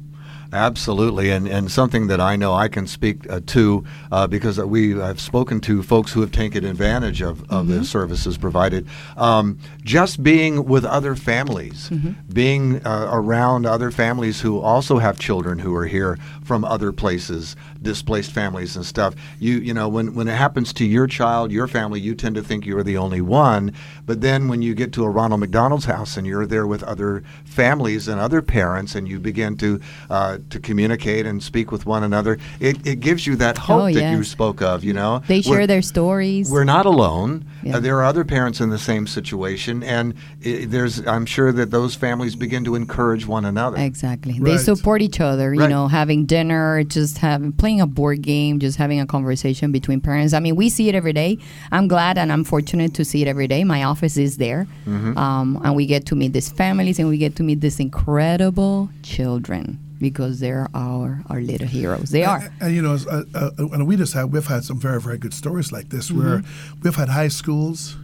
Absolutely, 0.52 1.30
and, 1.30 1.48
and 1.48 1.70
something 1.70 2.06
that 2.06 2.20
I 2.20 2.36
know 2.36 2.52
I 2.52 2.68
can 2.68 2.86
speak 2.86 3.28
uh, 3.28 3.40
to 3.46 3.84
uh, 4.12 4.26
because 4.26 4.60
we 4.60 5.00
I've 5.00 5.20
spoken 5.20 5.60
to 5.62 5.82
folks 5.82 6.12
who 6.12 6.20
have 6.20 6.30
taken 6.30 6.64
advantage 6.64 7.20
of, 7.20 7.50
of 7.50 7.66
the 7.66 7.84
services 7.84 8.38
provided. 8.38 8.86
Um, 9.16 9.58
just 9.82 10.22
being 10.22 10.66
with 10.66 10.84
other 10.84 11.16
families, 11.16 11.90
being 12.32 12.86
uh, 12.86 13.08
around 13.10 13.66
other 13.66 13.90
families 13.90 14.40
who 14.40 14.60
also 14.60 14.98
have 14.98 15.18
children 15.18 15.58
who 15.58 15.74
are 15.74 15.86
here 15.86 16.18
from 16.46 16.64
other 16.64 16.93
places, 16.93 17.56
displaced 17.82 18.31
families 18.31 18.76
and 18.76 18.87
stuff. 18.87 19.14
You 19.40 19.58
you 19.58 19.75
know 19.75 19.88
when 19.88 20.14
when 20.14 20.28
it 20.28 20.37
happens 20.37 20.72
to 20.75 20.84
your 20.84 21.06
child, 21.08 21.50
your 21.50 21.66
family, 21.66 22.00
you 22.00 22.14
tend 22.14 22.37
to 22.37 22.43
think 22.43 22.64
you're 22.64 22.84
the 22.84 22.96
only 22.96 23.20
one. 23.20 23.72
But 24.06 24.20
then 24.20 24.46
when 24.48 24.62
you 24.62 24.72
get 24.75 24.93
to 24.93 25.04
a 25.04 25.10
Ronald 25.10 25.40
McDonald's 25.40 25.87
house 25.87 26.16
and 26.16 26.25
you're 26.26 26.46
there 26.46 26.66
with 26.66 26.84
other 26.84 27.25
families 27.44 28.06
and 28.06 28.20
other 28.20 28.40
parents, 28.43 28.94
and 28.94 29.08
you 29.08 29.19
begin 29.19 29.56
to 29.56 29.81
uh, 30.08 30.38
to 30.50 30.60
communicate 30.60 31.26
and 31.26 31.43
speak 31.43 31.72
with 31.72 31.84
one 31.84 32.04
another, 32.04 32.38
it, 32.60 32.87
it 32.87 33.00
gives 33.00 33.26
you 33.26 33.34
that 33.37 33.58
hope 33.58 33.76
Oh, 33.82 33.92
that 33.92 34.12
you 34.16 34.22
spoke 34.25 34.62
of. 34.62 34.84
You 34.84 34.92
know, 34.92 35.22
They 35.26 35.42
share 35.42 35.52
We're- 35.52 35.66
their 35.66 35.82
stories. 35.82 36.50
we're 36.50 36.64
not 36.64 36.87
alone. 36.87 37.44
Yeah. 37.62 37.76
Uh, 37.76 37.81
there 37.81 37.96
are 37.99 38.04
other 38.04 38.25
parents 38.25 38.60
in 38.60 38.70
the 38.70 38.78
same 38.78 39.06
situation, 39.08 39.82
and 39.82 40.14
i 40.44 40.64
there's 40.69 41.04
I'm 41.06 41.26
sure 41.26 41.50
that 41.52 41.70
those 41.72 41.94
families 41.96 42.37
begin 42.37 42.64
to 42.64 42.75
encourage 42.76 43.26
one 43.26 43.44
another. 43.44 43.76
Exactly. 43.78 44.38
They 44.38 44.58
support 44.58 45.02
each 45.02 45.20
other, 45.20 45.52
you 45.52 45.60
Right. 45.60 45.70
know, 45.70 45.88
having 45.88 46.26
dinner, 46.36 46.84
just 46.84 47.16
having 47.18 47.52
playing 47.52 47.80
a 47.80 47.87
board 47.87 48.20
game, 48.20 48.58
just 48.58 48.76
having 48.76 49.00
a 49.00 49.06
conversation 49.06 49.72
between 49.72 50.00
parents. 50.00 50.34
I 50.34 50.40
mean, 50.40 50.54
we 50.54 50.68
see 50.68 50.87
it 50.90 50.94
every 50.94 51.14
day. 51.14 51.38
I'm 51.72 51.88
glad 51.88 52.18
and 52.18 52.30
I'm 52.30 52.44
fortunate 52.44 52.92
to 52.94 53.04
see 53.04 53.22
it 53.22 53.28
every 53.28 53.49
day. 53.49 53.64
My 53.64 53.84
office 53.84 54.16
is 54.18 54.37
there. 54.37 54.66
Mm-hmm. 54.87 55.16
Um, 55.16 55.58
and 55.64 55.75
we 55.75 55.87
get 55.87 56.04
to 56.06 56.14
meet 56.14 56.32
these 56.34 56.50
families 56.50 56.99
and 56.99 57.08
we 57.08 57.16
get 57.16 57.37
to 57.37 57.42
meet 57.42 57.61
these 57.62 57.80
incredible 57.80 58.90
children 59.02 59.78
because 59.99 60.40
they're 60.40 60.68
our 60.75 61.22
our 61.30 61.40
little 61.40 61.66
heroes. 61.66 62.11
They 62.11 62.25
are. 62.25 62.40
And, 62.40 62.52
and, 62.61 62.75
you 62.76 62.82
know, 62.82 62.99
uh, 63.11 63.22
uh, 63.34 63.50
and 63.72 63.87
we 63.87 63.96
just 63.96 64.12
have 64.12 64.30
we've 64.30 64.46
had 64.46 64.62
some 64.62 64.78
very 64.78 65.00
very 65.00 65.16
good 65.16 65.32
stories 65.32 65.72
like 65.72 65.88
this 65.88 66.12
where 66.12 66.42
we've 66.82 66.99
had 67.02 67.08
high 67.08 67.32
schools 67.40 67.96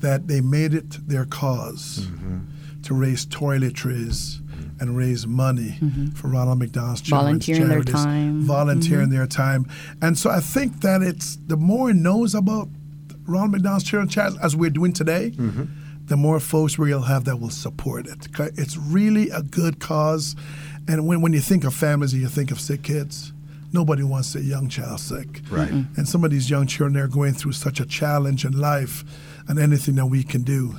that 0.00 0.28
they 0.28 0.40
made 0.40 0.72
it 0.72 0.90
their 1.06 1.26
because 1.26 2.08
to 2.84 2.94
raise 2.94 3.26
toiletries 3.26 4.40
and 4.80 4.96
raise 4.96 5.26
money 5.26 5.78
mm-hmm. 5.80 6.08
for 6.10 6.28
Ronald 6.28 6.58
McDonald's 6.58 7.00
Children's 7.00 7.46
Volunteering 7.46 7.68
their 7.68 7.82
Charities, 7.82 8.04
time. 8.04 8.40
volunteering 8.42 9.06
mm-hmm. 9.06 9.16
their 9.16 9.26
time, 9.26 9.66
and 10.02 10.18
so 10.18 10.30
I 10.30 10.40
think 10.40 10.80
that 10.82 11.02
it's 11.02 11.36
the 11.46 11.56
more 11.56 11.90
it 11.90 11.94
knows 11.94 12.34
about 12.34 12.68
Ronald 13.26 13.52
McDonald's 13.52 13.84
Children's 13.84 14.14
Charities 14.14 14.38
as 14.42 14.56
we're 14.56 14.70
doing 14.70 14.92
today. 14.92 15.32
Mm-hmm. 15.34 15.64
The 16.06 16.16
more 16.16 16.38
folks 16.38 16.78
we'll 16.78 17.02
have 17.02 17.24
that 17.24 17.40
will 17.40 17.50
support 17.50 18.06
it. 18.06 18.28
It's 18.56 18.76
really 18.76 19.28
a 19.30 19.42
good 19.42 19.80
cause. 19.80 20.36
And 20.86 21.04
when, 21.04 21.20
when 21.20 21.32
you 21.32 21.40
think 21.40 21.64
of 21.64 21.74
families 21.74 22.12
and 22.12 22.22
you 22.22 22.28
think 22.28 22.52
of 22.52 22.60
sick 22.60 22.84
kids, 22.84 23.32
nobody 23.72 24.04
wants 24.04 24.36
a 24.36 24.40
young 24.40 24.68
child 24.68 25.00
sick. 25.00 25.42
Right. 25.50 25.68
Mhm. 25.68 25.98
And 25.98 26.08
some 26.08 26.22
of 26.24 26.30
these 26.30 26.48
young 26.48 26.68
children 26.68 26.92
they're 26.92 27.08
going 27.08 27.34
through 27.34 27.52
such 27.52 27.80
a 27.80 27.86
challenge 27.86 28.44
in 28.44 28.52
life, 28.52 29.04
and 29.48 29.58
anything 29.58 29.96
that 29.96 30.06
we 30.06 30.22
can 30.22 30.42
do 30.42 30.76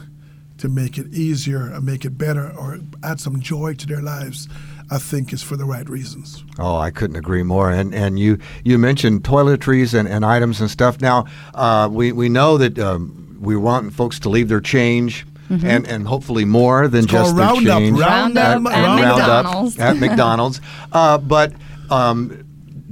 to 0.57 0.67
make 0.69 0.97
it 0.97 1.13
easier 1.13 1.67
and 1.67 1.85
make 1.85 2.05
it 2.05 2.17
better 2.17 2.51
or 2.57 2.79
add 3.03 3.19
some 3.19 3.39
joy 3.41 3.73
to 3.75 3.85
their 3.87 4.01
lives, 4.01 4.47
I 4.89 4.97
think 4.97 5.31
is 5.33 5.43
for 5.43 5.55
the 5.57 5.65
right 5.65 5.87
reasons. 5.89 6.43
Oh, 6.59 6.77
I 6.77 6.89
couldn't 6.91 7.15
agree 7.15 7.43
more. 7.43 7.69
And 7.71 7.93
and 7.93 8.17
you 8.19 8.37
you 8.63 8.77
mentioned 8.77 9.23
toiletries 9.23 9.93
and, 9.93 10.07
and 10.07 10.25
items 10.25 10.59
and 10.61 10.69
stuff. 10.71 10.99
Now 11.01 11.25
uh, 11.53 11.89
we 11.91 12.11
we 12.11 12.29
know 12.29 12.57
that 12.57 12.79
um, 12.79 13.37
we 13.39 13.55
want 13.55 13.93
folks 13.93 14.19
to 14.19 14.29
leave 14.29 14.47
their 14.49 14.61
change. 14.61 15.25
And, 15.49 15.87
and 15.87 16.05
hopefully 16.05 16.43
more 16.43 16.89
than 16.89 17.05
It's 17.05 17.11
just 17.13 17.33
called 17.33 17.37
their 17.37 17.45
Roundup. 17.47 17.79
change 17.79 17.97
Roundup 17.97 18.43
at, 18.43 18.77
at 18.77 18.85
Roundup 18.85 19.17
McDonald's. 19.17 19.79
at 19.79 19.95
McDonald's. 20.01 20.61
Uh, 20.91 21.17
but 21.19 21.53
um, 21.89 22.43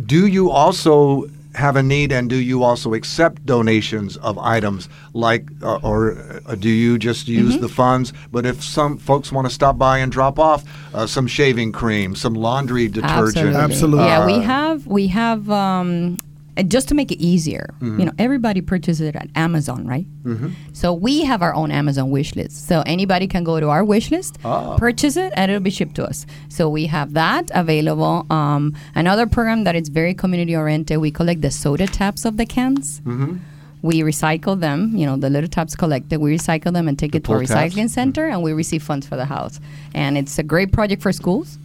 do 0.06 0.26
you 0.26 0.52
also 0.52 1.26
have 1.56 1.76
a 1.76 1.84
need, 1.84 2.12
and 2.12 2.30
do 2.30 2.36
you 2.36 2.64
also 2.64 2.94
accept 2.94 3.46
donations 3.46 4.18
of 4.18 4.38
items 4.38 4.90
like, 5.14 5.48
uh, 5.64 5.80
or 5.84 6.18
uh, 6.46 6.56
do 6.56 6.70
you 6.70 6.98
just 7.00 7.28
use 7.28 7.54
Mm-hmm. 7.54 7.62
the 7.62 7.70
funds? 7.70 8.14
But 8.32 8.46
if 8.46 8.64
some 8.64 8.98
folks 8.98 9.32
want 9.32 9.48
to 9.48 9.54
stop 9.54 9.78
by 9.78 10.00
and 10.00 10.12
drop 10.12 10.38
off 10.38 10.64
uh, 10.94 11.08
some 11.08 11.28
shaving 11.28 11.72
cream, 11.72 12.16
some 12.16 12.34
laundry 12.34 12.88
detergent, 12.88 13.56
Absolutely. 13.56 14.06
Yeah, 14.06 14.26
we 14.26 14.34
uh, 14.34 14.42
have 14.42 14.88
we 14.88 15.08
have 15.08 15.50
um, 15.50 16.18
uh, 16.58 16.64
just 16.64 16.88
to 16.90 16.96
make 16.96 17.12
it 17.12 17.20
easier. 17.20 17.74
Mm-hmm. 17.76 18.00
You 18.00 18.06
know, 18.08 18.12
everybody 18.20 18.62
purchases 18.62 19.02
it 19.02 19.16
at 19.16 19.30
Amazon, 19.36 19.86
right? 19.88 20.06
Mm-hmm. 20.24 20.50
So 20.74 20.94
we 20.94 21.24
have 21.24 21.42
our 21.42 21.54
own 21.54 21.72
Amazon 21.72 22.10
wish 22.12 22.36
list. 22.36 22.68
So 22.68 22.84
anybody 22.86 23.28
can 23.28 23.44
go 23.44 23.60
to 23.60 23.70
our 23.70 23.84
wish 23.84 24.12
list, 24.12 24.38
Ah. 24.46 24.76
purchase 24.78 25.18
it, 25.18 25.34
and 25.36 25.52
it'll 25.52 25.64
be 25.64 25.70
shipped 25.70 25.96
to 25.96 26.06
us. 26.06 26.26
So 26.50 26.70
we 26.70 26.86
have 26.88 27.14
that 27.14 27.52
available. 27.54 28.26
Um, 28.30 28.74
another 28.96 29.26
program 29.28 29.64
that 29.66 29.76
is 29.76 29.90
very 29.90 30.14
community 30.14 30.56
oriented. 30.56 30.98
We 31.00 31.12
collect 31.12 31.42
the 31.42 31.52
soda 31.52 31.88
taps 31.88 32.26
of 32.26 32.38
the 32.38 32.46
cans. 32.46 33.02
Mm-hmm. 33.02 33.38
We 33.82 34.02
recycle 34.02 34.60
them, 34.60 34.96
you 34.96 35.06
know, 35.06 35.16
the 35.16 35.30
little 35.30 35.48
taps 35.50 35.76
collected. 35.76 36.20
We 36.20 36.36
recycle 36.36 36.74
them 36.74 36.88
and 36.88 36.98
take 36.98 37.14
it 37.14 37.24
to 37.26 37.34
a 37.34 37.36
recycling 37.38 37.88
center, 37.90 38.26
and 38.28 38.42
we 38.42 38.52
receive 38.52 38.82
funds 38.82 39.06
for 39.06 39.16
the 39.16 39.26
house. 39.26 39.60
And 39.94 40.18
it's 40.18 40.40
a 40.40 40.44
great 40.44 40.72
project 40.72 41.04
for 41.04 41.12
schools. 41.12 41.60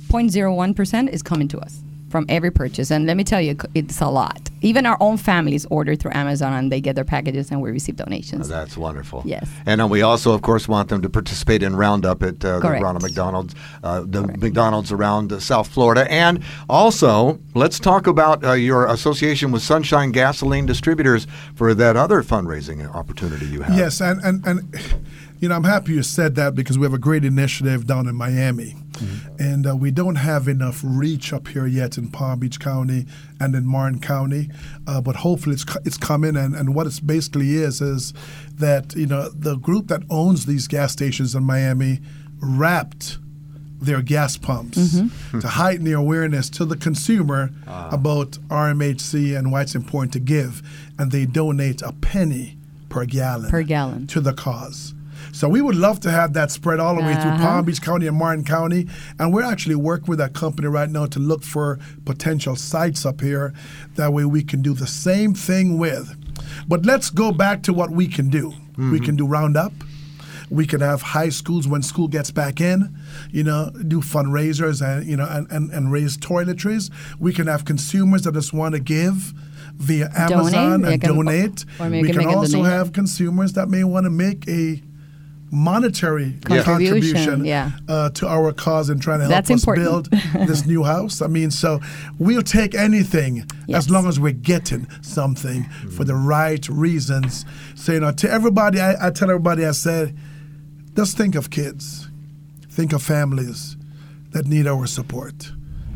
0.01 0.08 0.74
percent 0.74 1.10
is 1.10 1.22
coming 1.22 1.48
to 1.48 1.58
us 1.58 1.80
from 2.14 2.26
every 2.28 2.52
purchase. 2.52 2.92
And 2.92 3.06
let 3.06 3.16
me 3.16 3.24
tell 3.24 3.40
you, 3.40 3.56
it's 3.74 4.00
a 4.00 4.06
lot. 4.06 4.48
Even 4.62 4.86
our 4.86 4.96
own 5.00 5.16
families 5.16 5.66
order 5.68 5.96
through 5.96 6.12
Amazon, 6.14 6.52
and 6.52 6.70
they 6.70 6.80
get 6.80 6.94
their 6.94 7.04
packages, 7.04 7.50
and 7.50 7.60
we 7.60 7.72
receive 7.72 7.96
donations. 7.96 8.48
That's 8.48 8.76
wonderful. 8.76 9.24
Yes. 9.24 9.50
And 9.66 9.80
uh, 9.80 9.88
we 9.88 10.02
also, 10.02 10.32
of 10.32 10.42
course, 10.42 10.68
want 10.68 10.90
them 10.90 11.02
to 11.02 11.10
participate 11.10 11.64
in 11.64 11.74
Roundup 11.74 12.22
at 12.22 12.44
uh, 12.44 12.60
the 12.60 12.70
Ronald 12.70 13.02
McDonald's, 13.02 13.56
uh, 13.82 14.04
the 14.06 14.28
McDonald's 14.38 14.92
around 14.92 15.32
uh, 15.32 15.40
South 15.40 15.66
Florida. 15.66 16.06
And 16.08 16.44
also, 16.68 17.40
let's 17.54 17.80
talk 17.80 18.06
about 18.06 18.44
uh, 18.44 18.52
your 18.52 18.86
association 18.86 19.50
with 19.50 19.62
Sunshine 19.62 20.12
Gasoline 20.12 20.66
Distributors 20.66 21.26
for 21.56 21.74
that 21.74 21.96
other 21.96 22.22
fundraising 22.22 22.88
opportunity 22.94 23.46
you 23.46 23.62
have. 23.62 23.76
Yes, 23.76 24.00
and, 24.00 24.22
and, 24.22 24.46
and 24.46 24.72
you 25.40 25.48
know, 25.48 25.56
I'm 25.56 25.64
happy 25.64 25.94
you 25.94 26.04
said 26.04 26.36
that 26.36 26.54
because 26.54 26.78
we 26.78 26.84
have 26.84 26.94
a 26.94 26.98
great 26.98 27.24
initiative 27.24 27.88
down 27.88 28.06
in 28.06 28.14
Miami. 28.14 28.76
And 29.38 29.66
uh, 29.66 29.76
we 29.76 29.90
don't 29.90 30.16
have 30.16 30.46
enough 30.48 30.80
reach 30.84 31.32
up 31.32 31.48
here 31.48 31.66
yet 31.66 31.98
in 31.98 32.10
Palm 32.10 32.38
Beach 32.38 32.60
County 32.60 33.06
and 33.40 33.54
in 33.54 33.66
Martin 33.66 34.00
County, 34.00 34.50
uh, 34.86 35.00
but 35.00 35.16
hopefully 35.16 35.54
it's, 35.54 35.64
it's 35.84 35.96
coming. 35.98 36.36
And, 36.36 36.54
and 36.54 36.74
what 36.74 36.86
it 36.86 37.00
basically 37.04 37.54
is 37.56 37.80
is 37.80 38.12
that 38.54 38.94
you 38.94 39.06
know 39.06 39.28
the 39.30 39.56
group 39.56 39.88
that 39.88 40.02
owns 40.10 40.46
these 40.46 40.68
gas 40.68 40.92
stations 40.92 41.34
in 41.34 41.42
Miami 41.42 42.00
wrapped 42.40 43.18
their 43.80 44.00
gas 44.00 44.36
pumps 44.36 45.00
to 45.40 45.46
heighten 45.46 45.84
the 45.84 45.92
awareness 45.92 46.48
to 46.50 46.64
the 46.64 46.76
consumer 46.76 47.50
about 47.66 48.32
RMHC 48.48 49.36
and 49.36 49.52
why 49.52 49.62
it's 49.62 49.74
important 49.74 50.12
to 50.14 50.20
give, 50.20 50.62
and 50.98 51.10
they 51.12 51.26
donate 51.26 51.82
a 51.82 51.92
penny 51.92 52.56
per 52.88 53.04
gallon 53.04 53.50
Per 53.50 53.62
gallon. 53.62 54.06
to 54.06 54.20
the 54.20 54.32
cause. 54.32 54.94
So 55.32 55.48
we 55.48 55.60
would 55.60 55.74
love 55.76 56.00
to 56.00 56.10
have 56.10 56.32
that 56.34 56.50
spread 56.50 56.80
all 56.80 56.94
the 56.94 57.02
way 57.02 57.14
through 57.14 57.30
Uh-huh. 57.32 57.46
Palm 57.46 57.64
Beach 57.64 57.80
County 57.82 58.06
and 58.06 58.16
Martin 58.16 58.44
County, 58.44 58.86
and 59.18 59.32
we're 59.32 59.42
actually 59.42 59.74
working 59.76 60.06
with 60.08 60.18
that 60.18 60.32
company 60.34 60.68
right 60.68 60.90
now 60.90 61.06
to 61.06 61.18
look 61.18 61.42
for 61.42 61.78
potential 62.04 62.56
sites 62.56 63.04
up 63.06 63.20
here. 63.20 63.52
That 63.96 64.12
way 64.12 64.24
we 64.24 64.42
can 64.42 64.62
do 64.62 64.74
the 64.74 64.86
same 64.86 65.34
thing 65.34 65.78
with. 65.78 66.14
But 66.68 66.84
let's 66.86 67.10
go 67.10 67.32
back 67.32 67.62
to 67.64 67.72
what 67.72 67.90
we 67.90 68.06
can 68.08 68.28
do. 68.28 68.52
We 68.76 68.98
can 69.00 69.14
do 69.16 69.26
Roundup. 69.26 69.72
We 70.50 70.66
can 70.66 70.80
have 70.80 71.00
high 71.00 71.30
schools 71.30 71.66
when 71.66 71.82
school 71.82 72.06
gets 72.06 72.30
back 72.30 72.60
in, 72.60 72.94
you 73.30 73.42
know, 73.44 73.70
do 73.88 74.00
fundraisers 74.00 74.82
and 74.86 75.06
you 75.06 75.16
know 75.16 75.26
and, 75.28 75.50
and, 75.50 75.70
and 75.72 75.90
raise 75.90 76.18
toiletries. 76.18 76.90
We 77.18 77.32
can 77.32 77.46
have 77.46 77.64
consumers 77.64 78.22
that 78.22 78.34
just 78.34 78.52
want 78.52 78.74
to 78.74 78.80
give 78.80 79.32
via 79.76 80.10
Amazon 80.14 80.82
They 80.82 80.92
and 80.94 81.02
can- 81.02 81.14
donate. 81.14 81.64
we 81.80 82.02
can 82.02 82.18
can 82.20 82.26
also 82.26 82.58
donation. 82.58 82.64
have 82.64 82.92
consumers 82.92 83.54
that 83.54 83.68
may 83.68 83.84
want 83.84 84.04
to 84.04 84.10
make 84.10 84.46
a 84.48 84.82
monetary 85.54 86.32
Contribution, 86.44 86.64
contribution 86.64 87.44
yeah. 87.44 87.70
uh, 87.88 88.10
to 88.10 88.26
our 88.28 88.52
cause 88.52 88.88
and 88.90 89.00
trying 89.00 89.20
to 89.20 89.24
help 89.24 89.30
That's 89.34 89.50
us 89.50 89.60
important. 89.62 90.10
build 90.10 90.10
this 90.48 90.66
new 90.66 90.82
house. 90.84 91.22
I 91.22 91.26
mean, 91.28 91.50
so 91.50 91.80
we'll 92.18 92.42
take 92.42 92.74
anything 92.74 93.44
Yes. 93.66 93.78
as 93.84 93.90
long 93.90 94.06
as 94.06 94.20
we're 94.20 94.32
getting 94.32 94.86
something 95.00 95.64
for 95.96 96.04
the 96.04 96.14
right 96.14 96.68
reasons. 96.68 97.46
So, 97.74 97.92
you 97.92 98.00
know, 98.00 98.12
to 98.12 98.30
everybody, 98.30 98.80
I, 98.80 99.06
I 99.06 99.10
tell 99.10 99.30
everybody, 99.30 99.64
I 99.64 99.70
said, 99.72 100.14
just 100.94 101.16
think 101.16 101.34
of 101.34 101.48
kids, 101.50 102.08
think 102.68 102.92
of 102.92 103.02
families 103.02 103.76
that 104.32 104.46
need 104.46 104.66
our 104.66 104.86
support. 104.86 105.50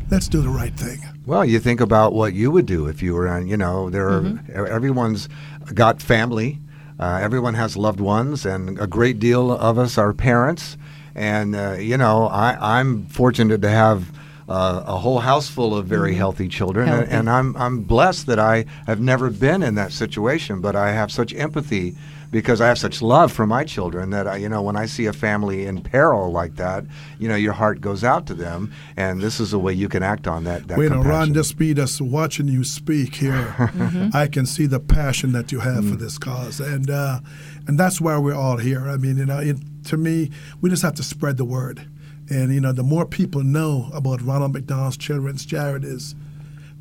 Let's 0.09 0.27
do 0.27 0.41
the 0.41 0.49
right 0.49 0.75
thing. 0.75 0.99
Well, 1.27 1.45
you 1.45 1.59
think 1.59 1.79
about 1.81 2.13
what 2.13 2.33
you 2.33 2.49
would 2.49 2.65
do 2.65 2.87
if 2.87 3.03
you 3.03 3.13
were 3.13 3.27
on, 3.27 3.47
you 3.47 3.57
know, 3.57 3.89
there 3.91 4.09
Mm-hmm. 4.09 4.65
everyone's 4.67 5.29
got 5.75 6.01
family, 6.01 6.59
uh, 6.99 7.19
everyone 7.21 7.53
has 7.55 7.77
loved 7.77 7.99
ones, 7.99 8.45
and 8.45 8.79
a 8.79 8.87
great 8.87 9.19
deal 9.19 9.51
of 9.51 9.77
us 9.77 9.97
are 9.97 10.13
parents. 10.13 10.77
And, 11.15 11.55
uh, 11.55 11.73
you 11.79 11.97
know, 11.97 12.27
I, 12.27 12.79
I'm 12.79 13.05
fortunate 13.07 13.61
to 13.61 13.69
have 13.69 14.11
uh, 14.47 14.83
a 14.85 14.97
whole 14.97 15.19
house 15.19 15.49
full 15.49 15.75
of 15.77 15.85
very 15.85 16.15
healthy 16.15 16.47
children. 16.47 16.87
and- 16.89 17.03
Mm-hmm. 17.05 17.13
And 17.15 17.29
I'm, 17.29 17.55
I'm 17.57 17.81
blessed 17.81 18.25
that 18.27 18.39
I 18.39 18.65
have 18.87 18.99
never 18.99 19.29
been 19.29 19.61
in 19.63 19.75
that 19.75 19.91
situation, 19.91 20.59
but 20.61 20.75
I 20.75 20.91
have 20.91 21.11
such 21.11 21.33
empathy 21.33 21.95
because 22.31 22.61
I 22.61 22.67
have 22.67 22.77
such 22.77 23.01
love 23.01 23.31
for 23.31 23.47
my 23.47 23.63
children 23.63 24.11
that 24.11 24.27
I, 24.27 24.37
you 24.37 24.49
know, 24.49 24.61
when 24.61 24.75
I 24.75 24.85
see 24.85 25.07
a 25.07 25.13
family 25.13 25.65
in 25.65 25.81
peril 25.81 26.31
like 26.31 26.55
that, 26.57 26.85
you 27.17 27.27
know, 27.27 27.35
your 27.35 27.53
heart 27.53 27.81
goes 27.81 28.03
out 28.03 28.27
to 28.27 28.33
them, 28.35 28.71
and 28.95 29.19
this 29.21 29.39
is 29.39 29.51
a 29.53 29.57
way 29.59 29.73
you 29.73 29.89
can 29.89 30.03
act 30.03 30.27
on 30.27 30.43
that. 30.43 30.67
that 30.67 30.77
Wait, 30.77 30.91
no, 30.91 30.97
Ron, 30.97 31.03
compassion. 31.05 31.33
just 31.33 31.57
be 31.57 31.73
just 31.73 32.01
watching 32.01 32.47
you 32.47 32.63
speak 32.63 33.15
here. 33.15 33.55
Mm-hmm. 33.79 34.09
I 34.15 34.27
can 34.27 34.45
see 34.45 34.65
the 34.67 34.79
passion 34.79 35.31
that 35.31 35.51
you 35.51 35.59
have 35.61 35.83
for 35.87 35.95
Mm. 35.95 35.99
this 35.99 36.17
cause, 36.17 36.59
and 36.59 36.89
uh, 36.89 37.19
and 37.67 37.79
that's 37.79 37.99
why 38.01 38.17
we're 38.17 38.35
all 38.35 38.57
here. 38.57 38.87
I 38.89 38.97
mean, 38.97 39.17
you 39.17 39.25
know, 39.25 39.39
it, 39.39 39.57
to 39.85 39.97
me, 39.97 40.29
we 40.61 40.69
just 40.69 40.81
have 40.83 40.95
to 40.95 41.03
spread 41.03 41.37
the 41.37 41.45
word, 41.45 41.87
and 42.29 42.53
you 42.53 42.59
know, 42.61 42.71
the 42.73 42.83
more 42.83 43.05
people 43.05 43.41
know 43.43 43.89
about 43.93 44.21
Ronald 44.21 44.53
McDonald's 44.53 44.97
Children's 44.97 45.45
Charities, 45.45 46.13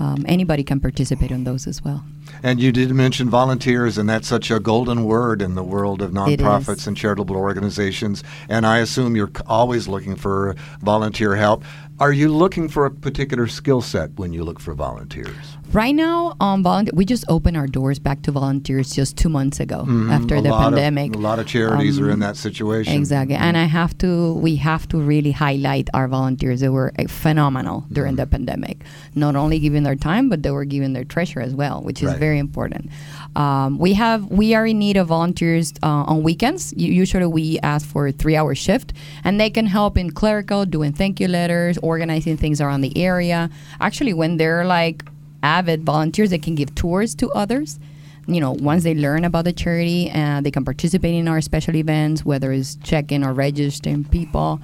Um, 0.00 0.24
anybody 0.28 0.64
can 0.64 0.80
participate 0.80 1.30
in 1.30 1.44
those 1.44 1.66
as 1.66 1.84
well. 1.84 2.04
And 2.42 2.60
you 2.60 2.72
did 2.72 2.90
mention 2.90 3.30
volunteers, 3.30 3.96
and 3.96 4.08
that's 4.08 4.26
such 4.26 4.50
a 4.50 4.58
golden 4.58 5.04
word 5.04 5.40
in 5.40 5.54
the 5.54 5.62
world 5.62 6.02
of 6.02 6.10
nonprofits 6.10 6.86
and 6.86 6.96
charitable 6.96 7.36
organizations. 7.36 8.24
And 8.48 8.66
I 8.66 8.78
assume 8.78 9.14
you're 9.14 9.30
always 9.46 9.88
looking 9.88 10.16
for 10.16 10.56
volunteer 10.80 11.36
help. 11.36 11.64
Are 12.00 12.12
you 12.12 12.28
looking 12.28 12.68
for 12.68 12.86
a 12.86 12.90
particular 12.90 13.46
skill 13.46 13.80
set 13.80 14.10
when 14.18 14.32
you 14.32 14.42
look 14.42 14.58
for 14.58 14.74
volunteers? 14.74 15.56
Right 15.72 15.94
now, 15.94 16.36
um, 16.38 16.62
volunteer, 16.62 16.92
we 16.94 17.04
just 17.04 17.24
opened 17.28 17.56
our 17.56 17.66
doors 17.66 17.98
back 17.98 18.22
to 18.22 18.30
volunteers 18.30 18.92
just 18.92 19.16
two 19.16 19.28
months 19.28 19.58
ago 19.58 19.80
after 20.08 20.36
Mm-hmm. 20.36 20.38
a 20.38 20.42
the 20.42 20.50
pandemic. 20.56 21.14
Of, 21.16 21.20
a 21.20 21.24
lot 21.24 21.40
of 21.40 21.48
charities 21.48 21.98
are 21.98 22.06
in 22.06 22.12
Um, 22.14 22.20
that 22.20 22.36
situation. 22.36 22.94
Exactly. 22.94 23.34
And 23.34 23.56
I 23.56 23.64
have 23.64 23.96
to, 23.98 24.34
we 24.34 24.54
have 24.56 24.86
to 24.90 24.98
really 24.98 25.32
highlight 25.32 25.88
our 25.92 26.06
volunteers. 26.06 26.60
They 26.60 26.68
were 26.68 26.92
uh, 26.96 27.08
phenomenal 27.08 27.86
during 27.92 28.14
the 28.14 28.24
pandemic. 28.26 28.84
Not 29.16 29.34
only 29.34 29.58
giving 29.58 29.82
their 29.82 29.96
time, 29.96 30.28
but 30.28 30.44
they 30.44 30.52
were 30.52 30.64
giving 30.64 30.92
their 30.92 31.02
treasure 31.04 31.40
as 31.40 31.54
well, 31.54 31.82
which 31.82 32.02
is 32.04 32.10
Right. 32.10 32.20
very 32.20 32.38
important. 32.38 32.88
Um, 33.34 33.78
we 33.78 33.94
have, 33.94 34.30
we 34.30 34.54
are 34.54 34.66
in 34.66 34.78
need 34.78 34.96
of 34.96 35.08
volunteers 35.08 35.72
uh, 35.82 36.04
on 36.12 36.22
weekends. 36.22 36.72
Usually 36.76 37.26
we 37.26 37.58
ask 37.64 37.84
for 37.84 38.06
a 38.06 38.12
three 38.12 38.36
hour 38.36 38.54
shift 38.54 38.92
and 39.24 39.40
they 39.40 39.50
can 39.50 39.66
help 39.66 39.98
in 39.98 40.12
clerical, 40.12 40.66
doing 40.66 40.92
thank 40.92 41.18
you 41.18 41.26
letters, 41.26 41.78
organizing 41.78 42.36
things 42.36 42.60
around 42.60 42.82
the 42.82 42.96
area. 42.96 43.50
Actually, 43.80 44.12
when 44.12 44.36
they're 44.36 44.64
like 44.64 45.04
avid 45.44 45.84
volunteers, 45.84 46.30
they 46.30 46.38
can 46.38 46.54
give 46.54 46.74
tours 46.74 47.14
to 47.16 47.30
others 47.32 47.78
you 48.26 48.40
know, 48.40 48.52
once 48.52 48.84
they 48.84 48.94
learn 48.94 49.24
about 49.24 49.44
the 49.44 49.52
charity, 49.52 50.10
uh, 50.10 50.40
they 50.40 50.50
can 50.50 50.64
participate 50.64 51.14
in 51.14 51.28
our 51.28 51.40
special 51.40 51.76
events, 51.76 52.24
whether 52.24 52.52
it's 52.52 52.76
check-in 52.76 53.24
or 53.24 53.32
registering 53.32 54.04
people. 54.04 54.60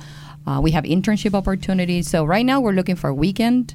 Uh, 0.46 0.60
we 0.62 0.70
have 0.70 0.84
internship 0.84 1.34
opportunities. 1.34 2.08
So 2.08 2.24
right 2.24 2.44
now 2.44 2.60
we're 2.60 2.72
looking 2.72 2.96
for 2.96 3.12
weekend 3.12 3.74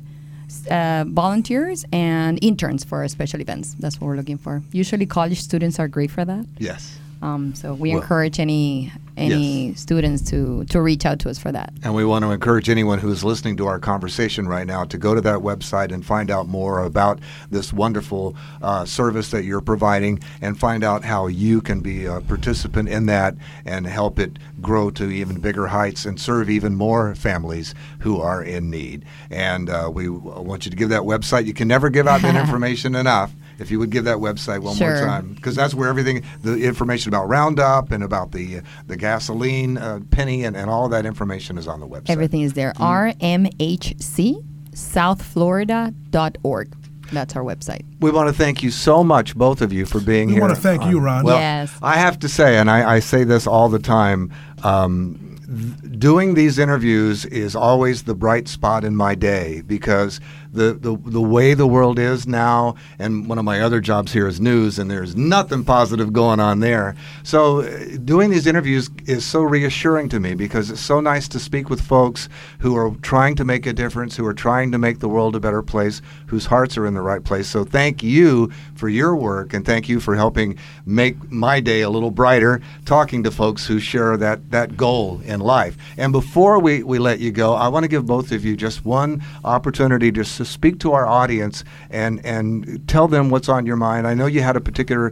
uh, 0.70 1.06
volunteers 1.08 1.86
and 1.92 2.40
interns 2.42 2.84
for 2.84 3.00
our 3.00 3.08
special 3.08 3.42
events. 3.42 3.76
That's 3.80 4.02
what 4.02 4.08
we're 4.08 4.16
looking 4.16 4.38
for. 4.38 4.64
Usually 4.72 5.06
college 5.06 5.40
students 5.40 5.80
are 5.80 5.88
great 5.88 6.10
for 6.10 6.26
that. 6.26 6.46
Yes. 6.58 6.98
Um, 7.26 7.56
so 7.56 7.74
we 7.74 7.90
Well- 7.92 8.02
encourage 8.02 8.40
any 8.40 8.92
any 9.18 9.74
students 9.76 10.22
to 10.30 10.66
to 10.66 10.82
reach 10.82 11.06
out 11.06 11.20
to 11.20 11.30
us 11.30 11.38
for 11.38 11.50
that. 11.50 11.72
And 11.84 11.96
we 11.96 12.04
want 12.04 12.26
to 12.26 12.32
encourage 12.32 12.70
anyone 12.70 13.00
who 13.00 13.10
is 13.10 13.24
listening 13.24 13.56
to 13.58 13.66
our 13.66 13.80
conversation 13.80 14.46
right 14.46 14.68
now 14.68 14.84
to 14.84 14.98
go 14.98 15.16
to 15.16 15.22
that 15.22 15.40
website 15.40 15.94
and 15.94 16.06
find 16.06 16.30
out 16.30 16.50
more 16.50 16.84
about 16.84 17.20
this 17.50 17.72
wonderful 17.72 18.36
uh, 18.62 18.84
service 18.84 19.32
that 19.32 19.46
you're 19.46 19.62
providing 19.62 20.20
and 20.42 20.60
find 20.60 20.84
out 20.84 21.06
how 21.06 21.28
you 21.28 21.62
can 21.62 21.80
be 21.80 22.06
a 22.06 22.20
participant 22.20 22.90
in 22.90 23.06
that 23.06 23.36
and 23.66 23.88
help 23.88 24.20
it 24.20 24.38
grow 24.62 24.90
to 24.92 25.10
even 25.10 25.40
bigger 25.40 25.68
heights 25.68 26.06
and 26.06 26.20
serve 26.20 26.50
even 26.50 26.76
more 26.76 27.16
families 27.16 27.74
who 28.00 28.20
are 28.20 28.44
in 28.44 28.70
need. 28.70 29.06
And 29.32 29.70
uh, 29.70 29.90
we 29.94 30.10
want 30.10 30.66
you 30.66 30.72
to 30.72 30.78
give 30.78 30.90
that 30.90 31.04
website. 31.04 31.46
You 31.46 31.54
can 31.54 31.70
never 31.70 31.90
give 31.90 32.06
out 32.06 32.22
that 32.22 32.36
information 32.46 32.96
enough. 32.96 33.34
If 33.60 33.72
you 33.72 33.80
would 33.80 33.90
give 33.90 34.04
that 34.06 34.18
website 34.18 34.60
one 34.60 34.78
more 34.78 35.00
time, 35.00 35.34
because 35.34 35.56
that's 35.56 35.74
where 35.74 35.90
everything, 35.90 36.24
the 36.42 36.58
information 36.58 37.10
about 37.10 37.30
Roundup 37.30 37.92
and 37.92 38.04
about 38.04 38.32
the 38.32 38.62
the 38.88 38.98
gasoline 38.98 39.78
uh, 39.78 40.00
penny 40.12 40.44
and, 40.44 40.58
and 40.58 40.70
all 40.70 40.90
that 40.90 41.06
information 41.06 41.58
is 41.58 41.68
on 41.68 41.80
the 41.80 41.88
website. 41.88 42.10
Everything 42.10 42.42
is 42.42 42.54
there. 42.54 42.74
RMHC 42.74 44.44
southflorida.org. 44.76 46.76
That's 47.12 47.36
our 47.36 47.44
website. 47.44 47.84
We 48.00 48.12
want 48.12 48.30
to 48.30 48.34
thank 48.34 48.64
you 48.64 48.72
so 48.72 49.04
much, 49.04 49.36
both 49.36 49.62
of 49.62 49.72
you, 49.72 49.86
for 49.86 50.00
being 50.00 50.28
We 50.28 50.34
here. 50.34 50.42
We 50.42 50.48
wanna 50.48 50.60
thank 50.60 50.86
you, 50.86 51.00
Ron. 51.00 51.24
Well, 51.24 51.38
Yes. 51.38 51.78
I 51.82 51.98
have 51.98 52.20
to 52.20 52.28
say, 52.28 52.58
and 52.58 52.70
I, 52.70 52.96
I 52.96 53.00
say 53.00 53.24
this 53.24 53.48
all 53.48 53.70
the 53.70 53.80
time. 53.80 54.32
Um, 54.64 55.38
th- 55.46 56.00
doing 56.00 56.34
these 56.34 56.58
interviews 56.58 57.26
is 57.26 57.56
always 57.56 58.04
the 58.04 58.16
bright 58.16 58.48
spot 58.48 58.84
in 58.84 58.96
my 58.96 59.14
day 59.14 59.62
because 59.68 60.20
the, 60.56 60.74
the 60.74 60.98
the 61.10 61.22
way 61.22 61.54
the 61.54 61.68
world 61.68 62.00
is 62.00 62.26
now, 62.26 62.76
and 62.98 63.28
one 63.28 63.38
of 63.38 63.46
my 63.46 63.62
other 63.62 63.80
jobs 63.80 64.14
here 64.14 64.28
is 64.28 64.40
news, 64.40 64.80
and 64.80 64.90
there's 64.90 65.16
nothing 65.16 65.64
positive 65.64 66.14
going 66.14 66.40
on 66.40 66.60
there. 66.60 66.96
So, 67.24 67.62
uh, 67.62 67.98
doing 68.04 68.30
these 68.30 68.48
interviews 68.48 68.90
is 69.06 69.26
so 69.26 69.42
reassuring 69.42 70.10
to 70.10 70.20
me 70.20 70.34
because 70.34 70.72
it's 70.72 70.82
so 70.82 71.00
nice 71.00 71.28
to 71.30 71.40
speak 71.40 71.70
with 71.70 71.82
folks 71.82 72.30
who 72.60 72.76
are 72.76 72.92
trying 73.02 73.36
to 73.36 73.46
make 73.46 73.66
a 73.66 73.74
difference, 73.74 74.16
who 74.16 74.26
are 74.26 74.34
trying 74.34 74.72
to 74.72 74.78
make 74.78 75.00
the 75.00 75.10
world 75.10 75.36
a 75.36 75.40
better 75.40 75.62
place, 75.62 76.02
whose 76.28 76.46
hearts 76.46 76.78
are 76.78 76.86
in 76.86 76.94
the 76.94 77.02
right 77.02 77.24
place. 77.24 77.48
So, 77.48 77.64
thank 77.64 78.02
you 78.02 78.52
for 78.76 78.90
your 78.90 79.16
work, 79.16 79.54
and 79.54 79.66
thank 79.66 79.90
you 79.90 80.00
for 80.00 80.16
helping 80.16 80.58
make 80.86 81.32
my 81.32 81.60
day 81.60 81.82
a 81.82 81.90
little 81.90 82.12
brighter, 82.12 82.62
talking 82.86 83.24
to 83.24 83.32
folks 83.32 83.68
who 83.68 83.80
share 83.80 84.18
that 84.18 84.52
that 84.52 84.78
goal 84.78 85.22
in 85.26 85.40
life. 85.40 85.78
And 85.98 86.12
before 86.12 86.60
we, 86.60 86.84
we 86.84 87.00
let 87.00 87.20
you 87.20 87.32
go, 87.32 87.54
I 87.54 87.68
want 87.68 87.84
to 87.84 87.88
give 87.88 88.06
both 88.06 88.32
of 88.32 88.46
you 88.46 88.56
just 88.56 88.86
one 88.86 89.24
opportunity 89.44 90.12
to 90.12 90.24
speak 90.46 90.80
to 90.80 90.94
our 90.94 91.06
audience 91.06 91.64
and, 91.90 92.24
and 92.26 92.88
tell 92.88 93.08
them 93.08 93.30
what's 93.30 93.50
on 93.50 93.66
your 93.66 93.76
mind. 93.76 94.08
I 94.08 94.14
know 94.14 94.26
you 94.26 94.42
had 94.42 94.56
a 94.56 94.62
particular 94.62 95.12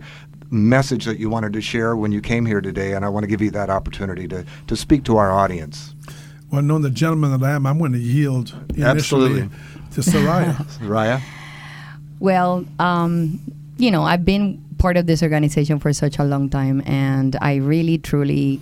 message 0.49 1.05
that 1.05 1.19
you 1.19 1.29
wanted 1.29 1.53
to 1.53 1.61
share 1.61 1.95
when 1.95 2.11
you 2.11 2.21
came 2.21 2.45
here 2.45 2.61
today, 2.61 2.93
and 2.93 3.03
I 3.03 3.09
want 3.09 3.23
to 3.23 3.27
give 3.27 3.41
you 3.41 3.51
that 3.51 3.69
opportunity 3.69 4.27
to, 4.27 4.45
to 4.67 4.75
speak 4.75 5.03
to 5.05 5.17
our 5.17 5.31
audience. 5.31 5.95
Well, 6.51 6.61
knowing 6.61 6.83
the 6.83 6.91
gentleman 6.91 7.39
that 7.39 7.43
I 7.45 7.55
am, 7.55 7.65
I'm 7.65 7.79
going 7.79 7.93
to 7.93 7.99
yield 7.99 8.53
initially 8.75 8.83
Absolutely. 8.83 9.49
to 9.93 10.01
Soraya. 10.01 10.55
Raya? 10.81 11.21
Well, 12.19 12.65
um, 12.77 13.39
you 13.77 13.89
know, 13.89 14.03
I've 14.03 14.23
been 14.23 14.63
part 14.77 14.97
of 14.97 15.07
this 15.07 15.23
organization 15.23 15.79
for 15.79 15.91
such 15.93 16.19
a 16.19 16.23
long 16.23 16.49
time, 16.49 16.83
and 16.85 17.35
I 17.41 17.55
really, 17.55 17.97
truly 17.97 18.61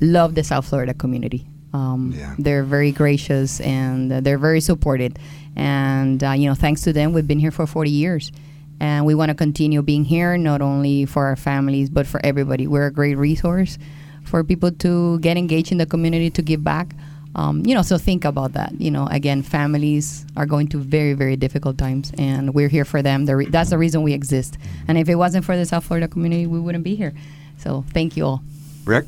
love 0.00 0.34
the 0.34 0.42
South 0.42 0.68
Florida 0.68 0.94
community. 0.94 1.46
Um, 1.76 2.12
Yeah. 2.16 2.34
They're 2.38 2.64
very 2.64 2.92
gracious 2.92 3.60
and 3.60 4.12
uh, 4.12 4.20
they're 4.20 4.38
very 4.38 4.60
supported. 4.60 5.18
And, 5.56 6.22
uh, 6.22 6.32
you 6.32 6.48
know, 6.48 6.54
thanks 6.54 6.82
to 6.82 6.92
them, 6.92 7.12
we've 7.12 7.26
been 7.26 7.38
here 7.38 7.50
for 7.50 7.66
40 7.66 7.90
years. 7.90 8.32
And 8.78 9.06
we 9.06 9.14
want 9.14 9.30
to 9.30 9.34
continue 9.34 9.80
being 9.82 10.04
here, 10.04 10.36
not 10.36 10.60
only 10.60 11.06
for 11.06 11.24
our 11.26 11.36
families, 11.36 11.88
but 11.88 12.06
for 12.06 12.20
everybody. 12.24 12.66
We're 12.66 12.86
a 12.86 12.92
great 12.92 13.16
resource 13.16 13.78
for 14.22 14.44
people 14.44 14.70
to 14.84 15.18
get 15.20 15.36
engaged 15.38 15.72
in 15.72 15.78
the 15.78 15.86
community, 15.86 16.28
to 16.30 16.42
give 16.42 16.62
back. 16.62 16.94
Um, 17.34 17.64
you 17.64 17.74
know, 17.74 17.82
so 17.82 17.96
think 17.96 18.24
about 18.24 18.52
that. 18.52 18.72
You 18.78 18.90
know, 18.90 19.06
again, 19.10 19.42
families 19.42 20.26
are 20.36 20.46
going 20.46 20.68
through 20.68 20.82
very, 20.82 21.14
very 21.14 21.36
difficult 21.36 21.76
times, 21.78 22.12
and 22.18 22.54
we're 22.54 22.68
here 22.68 22.84
for 22.84 23.02
them. 23.02 23.24
The 23.26 23.36
re- 23.36 23.46
that's 23.46 23.70
the 23.70 23.78
reason 23.78 24.02
we 24.02 24.12
exist. 24.14 24.56
And 24.88 24.96
if 24.98 25.08
it 25.08 25.16
wasn't 25.16 25.44
for 25.44 25.56
the 25.56 25.64
South 25.66 25.84
Florida 25.84 26.08
community, 26.08 26.46
we 26.46 26.60
wouldn't 26.60 26.84
be 26.84 26.96
here. 26.96 27.12
So 27.58 27.84
thank 27.92 28.16
you 28.16 28.24
all. 28.24 28.42
Rick? 28.84 29.06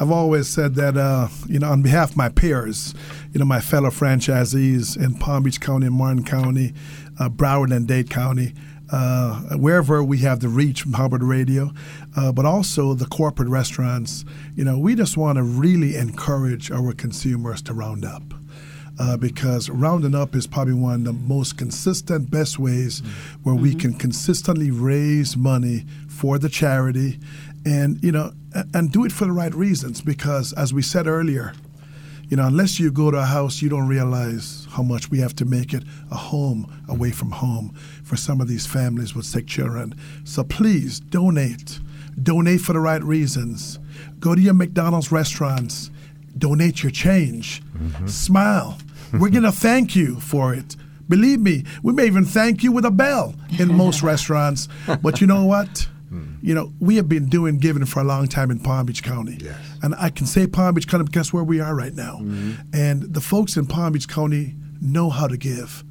I've 0.00 0.12
always 0.12 0.48
said 0.48 0.76
that, 0.76 0.96
uh, 0.96 1.28
you 1.48 1.58
know, 1.58 1.70
on 1.70 1.82
behalf 1.82 2.10
of 2.10 2.16
my 2.16 2.28
peers, 2.28 2.94
you 3.32 3.40
know, 3.40 3.44
my 3.44 3.60
fellow 3.60 3.90
franchisees 3.90 4.96
in 4.96 5.14
Palm 5.14 5.42
Beach 5.42 5.60
County 5.60 5.86
and 5.86 5.96
Martin 5.96 6.24
County, 6.24 6.72
uh, 7.18 7.28
Broward 7.28 7.74
and 7.74 7.88
Dade 7.88 8.08
County, 8.08 8.54
uh, 8.90 9.40
wherever 9.56 10.02
we 10.02 10.18
have 10.18 10.38
the 10.40 10.48
reach 10.48 10.82
from 10.82 10.92
Hubbard 10.92 11.22
Radio, 11.22 11.72
uh, 12.16 12.30
but 12.30 12.44
also 12.44 12.94
the 12.94 13.06
corporate 13.06 13.48
restaurants, 13.48 14.24
you 14.54 14.64
know, 14.64 14.78
we 14.78 14.94
just 14.94 15.16
want 15.16 15.36
to 15.36 15.42
really 15.42 15.96
encourage 15.96 16.70
our 16.70 16.92
consumers 16.92 17.60
to 17.62 17.74
round 17.74 18.04
up. 18.04 18.22
Uh, 19.00 19.16
because 19.16 19.70
rounding 19.70 20.12
up 20.12 20.34
is 20.34 20.48
probably 20.48 20.74
one 20.74 20.94
of 20.94 21.04
the 21.04 21.12
most 21.12 21.56
consistent, 21.56 22.32
best 22.32 22.58
ways 22.58 22.98
where 23.44 23.54
we 23.54 23.72
can 23.72 23.94
consistently 23.94 24.72
raise 24.72 25.36
money 25.36 25.86
for 26.08 26.36
the 26.36 26.48
charity, 26.48 27.20
and 27.68 28.02
you 28.02 28.10
know, 28.10 28.32
and 28.72 28.90
do 28.90 29.04
it 29.04 29.12
for 29.12 29.26
the 29.26 29.32
right 29.32 29.54
reasons. 29.54 30.00
Because 30.00 30.52
as 30.54 30.72
we 30.72 30.82
said 30.82 31.06
earlier, 31.06 31.52
you 32.28 32.36
know, 32.36 32.46
unless 32.46 32.80
you 32.80 32.90
go 32.90 33.10
to 33.10 33.18
a 33.18 33.24
house, 33.24 33.60
you 33.60 33.68
don't 33.68 33.88
realize 33.88 34.66
how 34.70 34.82
much 34.82 35.10
we 35.10 35.18
have 35.20 35.34
to 35.36 35.44
make 35.44 35.74
it 35.74 35.82
a 36.10 36.16
home 36.16 36.70
away 36.88 37.10
from 37.10 37.30
home 37.30 37.74
for 38.04 38.16
some 38.16 38.40
of 38.40 38.48
these 38.48 38.66
families 38.66 39.14
with 39.14 39.26
sick 39.26 39.46
children. 39.46 39.94
So 40.24 40.44
please 40.44 41.00
donate. 41.00 41.80
Donate 42.22 42.60
for 42.60 42.72
the 42.72 42.80
right 42.80 43.02
reasons. 43.02 43.78
Go 44.18 44.34
to 44.34 44.40
your 44.40 44.54
McDonald's 44.54 45.12
restaurants. 45.12 45.90
Donate 46.36 46.82
your 46.82 46.92
change. 46.92 47.62
Mm-hmm. 47.76 48.06
Smile. 48.06 48.78
We're 49.12 49.30
going 49.30 49.42
to 49.44 49.52
thank 49.52 49.94
you 49.94 50.20
for 50.20 50.54
it. 50.54 50.76
Believe 51.08 51.40
me, 51.40 51.64
we 51.82 51.92
may 51.92 52.06
even 52.06 52.24
thank 52.24 52.62
you 52.62 52.72
with 52.72 52.84
a 52.84 52.90
bell 52.90 53.34
in 53.58 53.74
most 53.74 54.02
restaurants. 54.12 54.68
But 55.02 55.20
you 55.20 55.26
know 55.26 55.44
what? 55.44 55.88
You 56.42 56.54
know, 56.54 56.72
we 56.80 56.96
have 56.96 57.08
been 57.08 57.28
doing 57.28 57.58
giving 57.58 57.84
for 57.84 58.00
a 58.00 58.04
long 58.04 58.28
time 58.28 58.50
in 58.50 58.60
Palm 58.60 58.86
Beach 58.86 59.02
County. 59.02 59.38
Yes. 59.40 59.58
And 59.82 59.94
I 59.96 60.10
can 60.10 60.26
say 60.26 60.46
Palm 60.46 60.74
Beach 60.74 60.88
County 60.88 61.04
because 61.04 61.32
where 61.32 61.44
we 61.44 61.60
are 61.60 61.74
right 61.74 61.94
now. 61.94 62.18
Mm-hmm. 62.20 62.52
And 62.72 63.02
the 63.02 63.20
folks 63.20 63.56
in 63.56 63.66
Palm 63.66 63.92
Beach 63.92 64.08
County 64.08 64.54
know 64.80 65.10
how 65.10 65.26
to 65.26 65.36
give, 65.36 65.84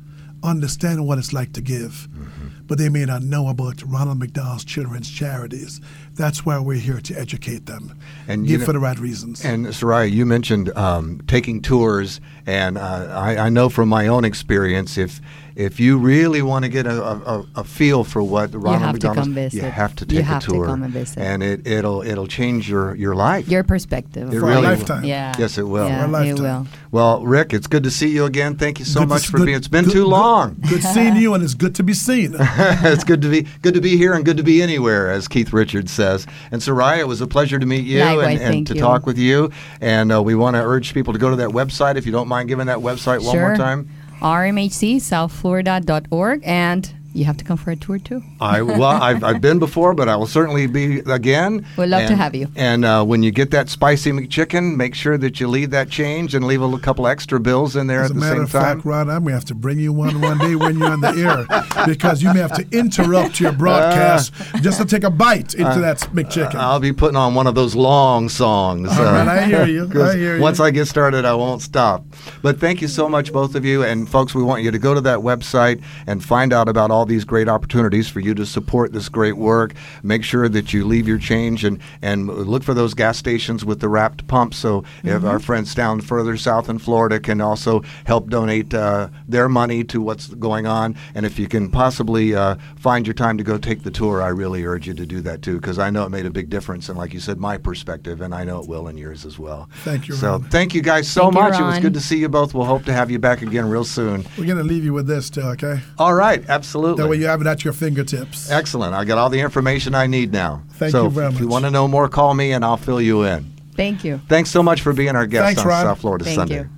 understand 0.44 1.06
what 1.06 1.18
it's 1.18 1.34
like 1.34 1.54
to 1.54 1.62
give, 1.62 2.08
mm-hmm. 2.12 2.48
but 2.66 2.78
they 2.78 2.90
may 2.90 3.06
not 3.06 3.22
know 3.24 3.48
about 3.50 3.84
Ronald 3.86 4.20
McDonald's 4.20 4.66
Children's 4.66 5.10
Charities. 5.10 5.82
That's 6.18 6.46
why 6.46 6.60
we're 6.60 6.80
here 6.80 7.00
to 7.00 7.14
educate 7.14 7.66
them 7.68 7.98
And 8.28 8.50
you 8.50 8.58
know- 8.58 8.66
for 8.66 8.74
the 8.74 8.80
right 8.80 9.00
reasons. 9.00 9.46
And 9.46 9.68
Soraya, 9.68 10.12
you 10.12 10.26
mentioned 10.26 10.76
um, 10.76 11.22
taking 11.28 11.62
tours, 11.62 12.20
and 12.46 12.78
uh, 12.78 13.08
I, 13.14 13.38
I 13.46 13.50
know 13.50 13.70
from 13.70 13.88
my 13.90 14.08
own 14.08 14.26
experience, 14.26 14.98
if 14.98 15.22
if 15.56 15.80
you 15.80 15.98
really 15.98 16.44
want 16.44 16.66
to 16.66 16.70
get 16.70 16.86
a, 16.86 17.04
a, 17.04 17.46
a 17.56 17.64
feel 17.64 18.04
for 18.04 18.22
what 18.22 18.54
Ronald 18.54 18.82
have 18.84 19.00
to 19.00 19.08
McDonald's, 19.08 19.20
come 19.28 19.34
visit. 19.34 19.64
you 19.64 19.72
have 19.72 19.96
to 19.96 20.06
You 20.06 20.18
take 20.18 20.26
have 20.26 20.44
a 20.44 20.46
to 20.46 20.52
tour, 20.52 20.66
come 20.68 20.84
and 20.84 20.94
visit. 20.94 21.18
and 21.18 21.42
it 21.42 21.66
it'll 21.66 22.04
it'll 22.04 22.28
change 22.28 22.70
your 22.70 22.94
your 22.96 23.16
life. 23.16 23.48
Your 23.48 23.64
perspective. 23.64 24.32
It 24.32 24.40
For 24.40 24.46
really 24.46 24.54
a 24.54 24.62
will. 24.62 24.70
lifetime. 24.70 25.04
Yeah. 25.04 25.34
Yes, 25.40 25.58
it 25.58 25.64
will. 25.64 25.88
Yeah, 25.88 26.06
For 26.08 26.16
a 26.16 26.26
it 26.28 26.40
will. 26.40 26.68
Well, 26.92 27.26
Rick, 27.26 27.54
it's 27.54 27.66
good 27.68 27.84
to 27.86 27.92
see 27.92 28.10
you 28.10 28.26
again. 28.26 28.56
Thank 28.56 28.78
you 28.80 28.86
so 28.86 29.00
Good 29.02 29.10
much 29.10 29.24
s- 29.24 29.30
for 29.32 29.38
good- 29.38 29.46
being. 29.48 29.58
It's 29.58 29.68
been 29.68 29.86
good- 29.86 29.94
too 29.94 30.06
long. 30.06 30.58
Good 30.70 30.84
seeing 30.84 31.16
you, 31.16 31.34
and 31.34 31.44
it's 31.44 31.56
good 31.56 31.74
to 31.76 31.84
be 31.84 31.94
seen. 31.94 32.36
it's 32.40 33.04
good 33.04 33.22
to 33.24 33.30
be 33.30 33.48
good 33.64 33.74
to 33.74 33.82
be 33.82 33.98
here 33.98 34.14
and 34.14 34.24
good 34.24 34.38
to 34.38 34.44
be 34.44 34.62
anywhere, 34.62 35.10
as 35.10 35.28
Keith 35.28 35.52
Richards 35.54 35.92
says. 36.08 36.26
And 36.52 36.62
Soraya, 36.62 37.00
it 37.00 37.08
was 37.08 37.22
a 37.22 37.28
pleasure 37.28 37.60
to 37.60 37.66
meet 37.66 37.86
you 37.86 38.00
Likewise, 38.00 38.40
and, 38.42 38.56
and 38.56 38.68
to 38.68 38.74
you. 38.76 38.80
talk 38.80 39.06
with 39.06 39.18
you. 39.18 39.52
And 39.82 40.12
uh, 40.12 40.22
we 40.24 40.36
want 40.36 40.56
to 40.56 40.62
urge 40.62 40.94
people 40.94 41.14
to 41.14 41.20
go 41.20 41.30
to 41.30 41.36
that 41.38 41.50
website 41.50 41.96
if 41.98 42.06
you 42.06 42.12
don't 42.12 42.28
mind 42.28 42.50
giving 42.50 42.68
that 42.68 42.80
website 42.80 43.24
one 43.26 43.38
more 43.38 43.56
Sure. 43.56 43.58
time. 43.58 43.90
rmhcsouthflorida.org, 44.22 46.42
and 46.46 46.94
you 47.18 47.26
have 47.26 47.38
to 47.38 47.44
come 47.44 47.58
for 47.58 47.72
a 47.72 47.76
tour 47.76 47.98
too. 47.98 48.22
I 48.40 48.62
well, 48.62 48.84
I've, 49.08 49.24
I've 49.24 49.42
been 49.42 49.60
before, 49.60 49.94
but 49.96 50.08
I 50.08 50.16
will 50.16 50.28
certainly 50.28 50.68
be 50.68 51.00
again. 51.00 51.66
We'd 51.78 51.88
love 51.88 52.08
to 52.08 52.16
have 52.16 52.36
you. 52.36 52.48
And 52.56 52.86
uh, 52.86 53.04
when 53.04 53.24
you 53.24 53.32
get 53.32 53.52
that 53.52 53.70
spicy 53.70 54.12
McChicken, 54.12 54.76
make 54.76 54.94
sure 54.94 55.18
that 55.18 55.40
you 55.40 55.48
leave 55.48 55.72
that 55.72 55.90
change 55.90 56.36
and 56.36 56.46
leave 56.46 56.62
a 56.62 56.78
couple 56.78 57.08
extra 57.08 57.40
bills 57.40 57.76
in 57.76 57.88
there 57.88 58.02
As 58.04 58.12
at 58.12 58.14
the 58.14 58.20
matter 58.20 58.36
same 58.36 58.44
of 58.44 58.52
time. 58.52 58.76
fact, 58.78 58.86
Rod, 58.86 59.10
I 59.10 59.18
may 59.20 59.32
have 59.32 59.46
to 59.46 59.56
bring 59.56 59.80
you 59.80 59.92
one 59.92 60.22
one 60.22 60.38
day 60.38 60.56
when 60.56 60.78
you're 60.78 60.92
on 60.92 61.02
the 61.02 61.10
air 61.10 61.88
because 61.88 62.22
you 62.22 62.32
may 62.34 62.40
have 62.40 62.54
to 62.54 62.66
interrupt 62.78 63.40
your 63.40 63.52
broadcast 63.52 64.34
uh, 64.54 64.60
just 64.60 64.80
to 64.80 64.86
take 64.86 65.04
a 65.04 65.10
bite 65.10 65.56
into 65.56 65.70
uh, 65.70 65.80
that 65.80 65.98
McChicken. 66.14 66.56
I'll 66.56 66.80
be 66.80 66.94
putting 66.94 67.18
on 67.18 67.34
one 67.34 67.48
of 67.48 67.56
those 67.56 67.76
long 67.76 68.30
songs. 68.30 68.90
All 68.92 69.04
right, 69.06 69.28
uh, 69.28 69.32
I 69.32 69.42
hear 69.46 69.66
you. 69.66 69.88
'cause 69.88 70.14
I 70.14 70.18
hear 70.18 70.36
you. 70.36 70.42
Once 70.42 70.60
I 70.60 70.70
get 70.72 70.86
started, 70.88 71.26
I 71.26 71.34
won't 71.34 71.62
stop. 71.64 72.06
But 72.44 72.60
thank 72.60 72.82
you 72.82 72.88
so 72.88 73.10
much, 73.10 73.34
both 73.34 73.56
of 73.56 73.66
you. 73.66 73.84
And 73.84 74.08
folks, 74.08 74.36
we 74.36 74.44
want 74.44 74.62
you 74.64 74.70
to 74.72 74.80
go 74.80 74.94
to 74.94 75.02
that 75.02 75.20
website 75.20 75.82
and 76.06 76.24
find 76.24 76.54
out 76.54 76.70
about 76.70 76.92
all 76.92 77.07
these 77.08 77.26
great 77.26 77.50
opportunities 77.50 78.08
for 78.08 78.20
you 78.20 78.34
to 78.36 78.46
support 78.46 78.94
this 78.94 79.10
great 79.10 79.38
work. 79.38 79.74
Make 80.04 80.24
sure 80.24 80.48
that 80.50 80.74
you 80.74 80.86
leave 80.86 81.08
your 81.08 81.18
change 81.18 81.64
and, 81.64 81.80
and 82.02 82.28
look 82.28 82.64
for 82.64 82.74
those 82.74 82.94
gas 82.94 83.18
stations 83.18 83.66
with 83.66 83.80
the 83.80 83.90
wrapped 83.90 84.28
pumps. 84.28 84.58
So 84.58 84.84
if 85.04 85.18
Mm-hmm. 85.18 85.26
our 85.28 85.40
friends 85.40 85.74
down 85.74 86.00
further 86.02 86.38
south 86.38 86.70
in 86.70 86.78
Florida 86.78 87.20
can 87.20 87.42
also 87.42 87.82
help 88.06 88.30
donate 88.30 88.74
uh, 88.74 89.10
their 89.28 89.50
money 89.50 89.84
to 89.86 90.00
what's 90.00 90.28
going 90.28 90.68
on. 90.68 90.96
And 91.16 91.26
if 91.26 91.40
you 91.40 91.48
can 91.48 91.72
possibly 91.72 92.36
uh, 92.36 92.56
find 92.76 93.08
your 93.08 93.16
time 93.16 93.38
to 93.40 93.44
go 93.44 93.58
take 93.58 93.82
the 93.84 93.90
tour, 93.90 94.22
I 94.22 94.28
really 94.28 94.64
urge 94.64 94.86
you 94.86 94.94
to 94.94 95.06
do 95.06 95.22
that 95.22 95.42
too, 95.42 95.56
because 95.60 95.80
I 95.80 95.90
know 95.90 96.04
it 96.06 96.10
made 96.10 96.26
a 96.28 96.30
big 96.30 96.50
difference. 96.50 96.88
And 96.90 96.98
like 97.00 97.14
you 97.14 97.20
said, 97.20 97.40
my 97.40 97.58
perspective, 97.58 98.22
and 98.22 98.36
I 98.36 98.44
know 98.44 98.60
it 98.62 98.68
will 98.68 98.88
in 98.90 98.98
yours 98.98 99.26
as 99.26 99.40
well. 99.40 99.70
Thank 99.84 100.08
you, 100.08 100.14
So 100.16 100.32
Ron. 100.34 100.44
thank 100.50 100.76
you 100.76 100.82
guys 100.82 101.08
so 101.08 101.22
Thank 101.32 101.36
you, 101.36 101.42
much. 101.42 101.60
It 101.60 101.64
was 101.64 101.80
good 101.80 101.94
to 101.96 102.02
see 102.02 102.18
you 102.18 102.30
both. 102.30 102.54
We'll 102.54 102.66
hope 102.66 102.86
to 102.86 102.94
have 102.94 103.10
you 103.10 103.18
back 103.20 103.42
again 103.42 103.68
real 103.70 103.84
soon. 103.86 104.26
We're 104.38 104.46
going 104.46 104.58
to 104.58 104.64
leave 104.64 104.84
you 104.84 104.94
with 104.94 105.08
this, 105.08 105.30
too, 105.30 105.42
okay? 105.42 105.80
All 105.98 106.14
right, 106.14 106.44
absolutely. 106.48 106.97
That 106.98 107.08
way 107.10 107.18
you 107.18 107.26
have 107.28 107.42
it 107.42 107.48
at 107.48 107.64
your 107.64 107.74
fingertips. 107.74 108.50
Excellent. 108.52 108.94
I 108.94 109.06
got 109.06 109.18
all 109.18 109.30
the 109.30 109.40
information 109.40 109.96
I 109.96 110.08
need 110.08 110.32
now. 110.32 110.64
Thank 110.74 110.92
so 110.92 111.04
you 111.06 111.10
very 111.10 111.28
much. 111.28 111.36
if 111.36 111.40
you 111.42 111.48
want 111.48 111.66
to 111.66 111.72
know 111.72 111.88
more, 111.88 112.10
call 112.10 112.34
me 112.34 112.52
and 112.54 112.66
I'll 112.66 112.78
fill 112.78 113.00
you 113.02 113.24
in. 113.24 113.52
Thank 113.76 114.04
you. 114.04 114.20
Thanks 114.28 114.50
so 114.50 114.64
much 114.64 114.82
for 114.82 114.92
being 114.94 115.16
our 115.16 115.28
guest 115.28 115.46
Thanks, 115.46 115.62
on 115.62 115.68
Ron. 115.68 115.86
South 115.86 116.00
Florida 116.02 116.26
Thank 116.26 116.36
Sunday. 116.36 116.56
you. 116.62 116.70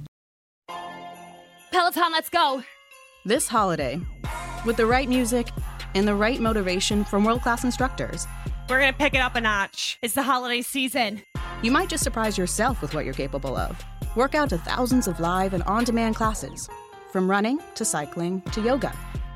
Peloton, 1.71 2.11
let's 2.11 2.29
go! 2.29 2.63
This 3.25 3.47
holiday, 3.47 3.99
with 4.65 4.77
the 4.77 4.85
right 4.85 5.07
music 5.07 5.47
and 5.95 6.07
the 6.07 6.15
right 6.15 6.39
motivation 6.39 7.03
from 7.03 7.23
world 7.23 7.41
class 7.41 7.63
instructors, 7.63 8.27
We're 8.69 8.79
gonna 8.79 8.93
pick 8.93 9.13
it 9.13 9.19
up 9.19 9.35
a 9.35 9.41
notch. 9.41 9.97
It's 10.01 10.13
the 10.13 10.23
holiday 10.23 10.61
season. 10.61 11.21
you 11.63 11.71
might 11.71 11.89
just 11.89 12.03
surprise 12.03 12.37
yourself 12.37 12.81
with 12.81 12.93
what 12.93 13.03
you're 13.05 13.13
capable 13.13 13.55
of. 13.55 13.75
Work 14.15 14.35
out 14.35 14.49
to 14.49 14.57
thousands 14.57 15.07
of 15.07 15.19
live 15.19 15.53
and 15.53 15.63
on 15.63 15.83
demand 15.85 16.15
classes, 16.15 16.69
from 17.11 17.29
running 17.29 17.59
to 17.75 17.85
cycling 17.85 18.41
to 18.51 18.61
yoga. 18.61 18.93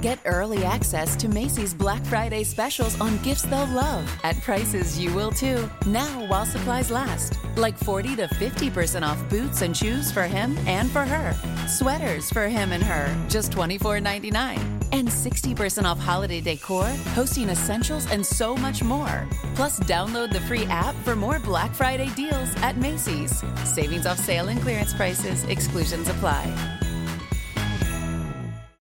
Get 0.00 0.18
early 0.24 0.64
access 0.64 1.14
to 1.16 1.28
Macy's 1.28 1.74
Black 1.74 2.02
Friday 2.06 2.42
specials 2.42 2.98
on 3.02 3.18
gifts 3.18 3.42
they'll 3.42 3.66
love 3.66 4.10
at 4.24 4.40
prices 4.40 4.98
you 4.98 5.14
will 5.14 5.30
too. 5.30 5.68
Now 5.84 6.26
while 6.26 6.46
supplies 6.46 6.90
last. 6.90 7.38
Like 7.56 7.76
40 7.76 8.16
to 8.16 8.26
50% 8.26 9.06
off 9.06 9.22
boots 9.28 9.60
and 9.60 9.76
shoes 9.76 10.10
for 10.10 10.22
him 10.22 10.56
and 10.66 10.90
for 10.90 11.02
her. 11.02 11.36
Sweaters 11.68 12.30
for 12.30 12.48
him 12.48 12.72
and 12.72 12.82
her, 12.82 13.14
just 13.28 13.52
$24.99. 13.52 14.58
And 14.92 15.06
60% 15.06 15.84
off 15.84 15.98
holiday 15.98 16.40
decor, 16.40 16.88
hosting 17.14 17.50
essentials, 17.50 18.10
and 18.10 18.24
so 18.24 18.56
much 18.56 18.82
more. 18.82 19.28
Plus, 19.54 19.80
download 19.80 20.32
the 20.32 20.40
free 20.40 20.64
app 20.66 20.94
for 21.04 21.14
more 21.14 21.38
Black 21.38 21.74
Friday 21.74 22.08
deals 22.16 22.56
at 22.62 22.78
Macy's. 22.78 23.44
Savings 23.64 24.06
off 24.06 24.18
sale 24.18 24.48
and 24.48 24.60
clearance 24.62 24.94
prices, 24.94 25.44
exclusions 25.44 26.08
apply. 26.08 26.79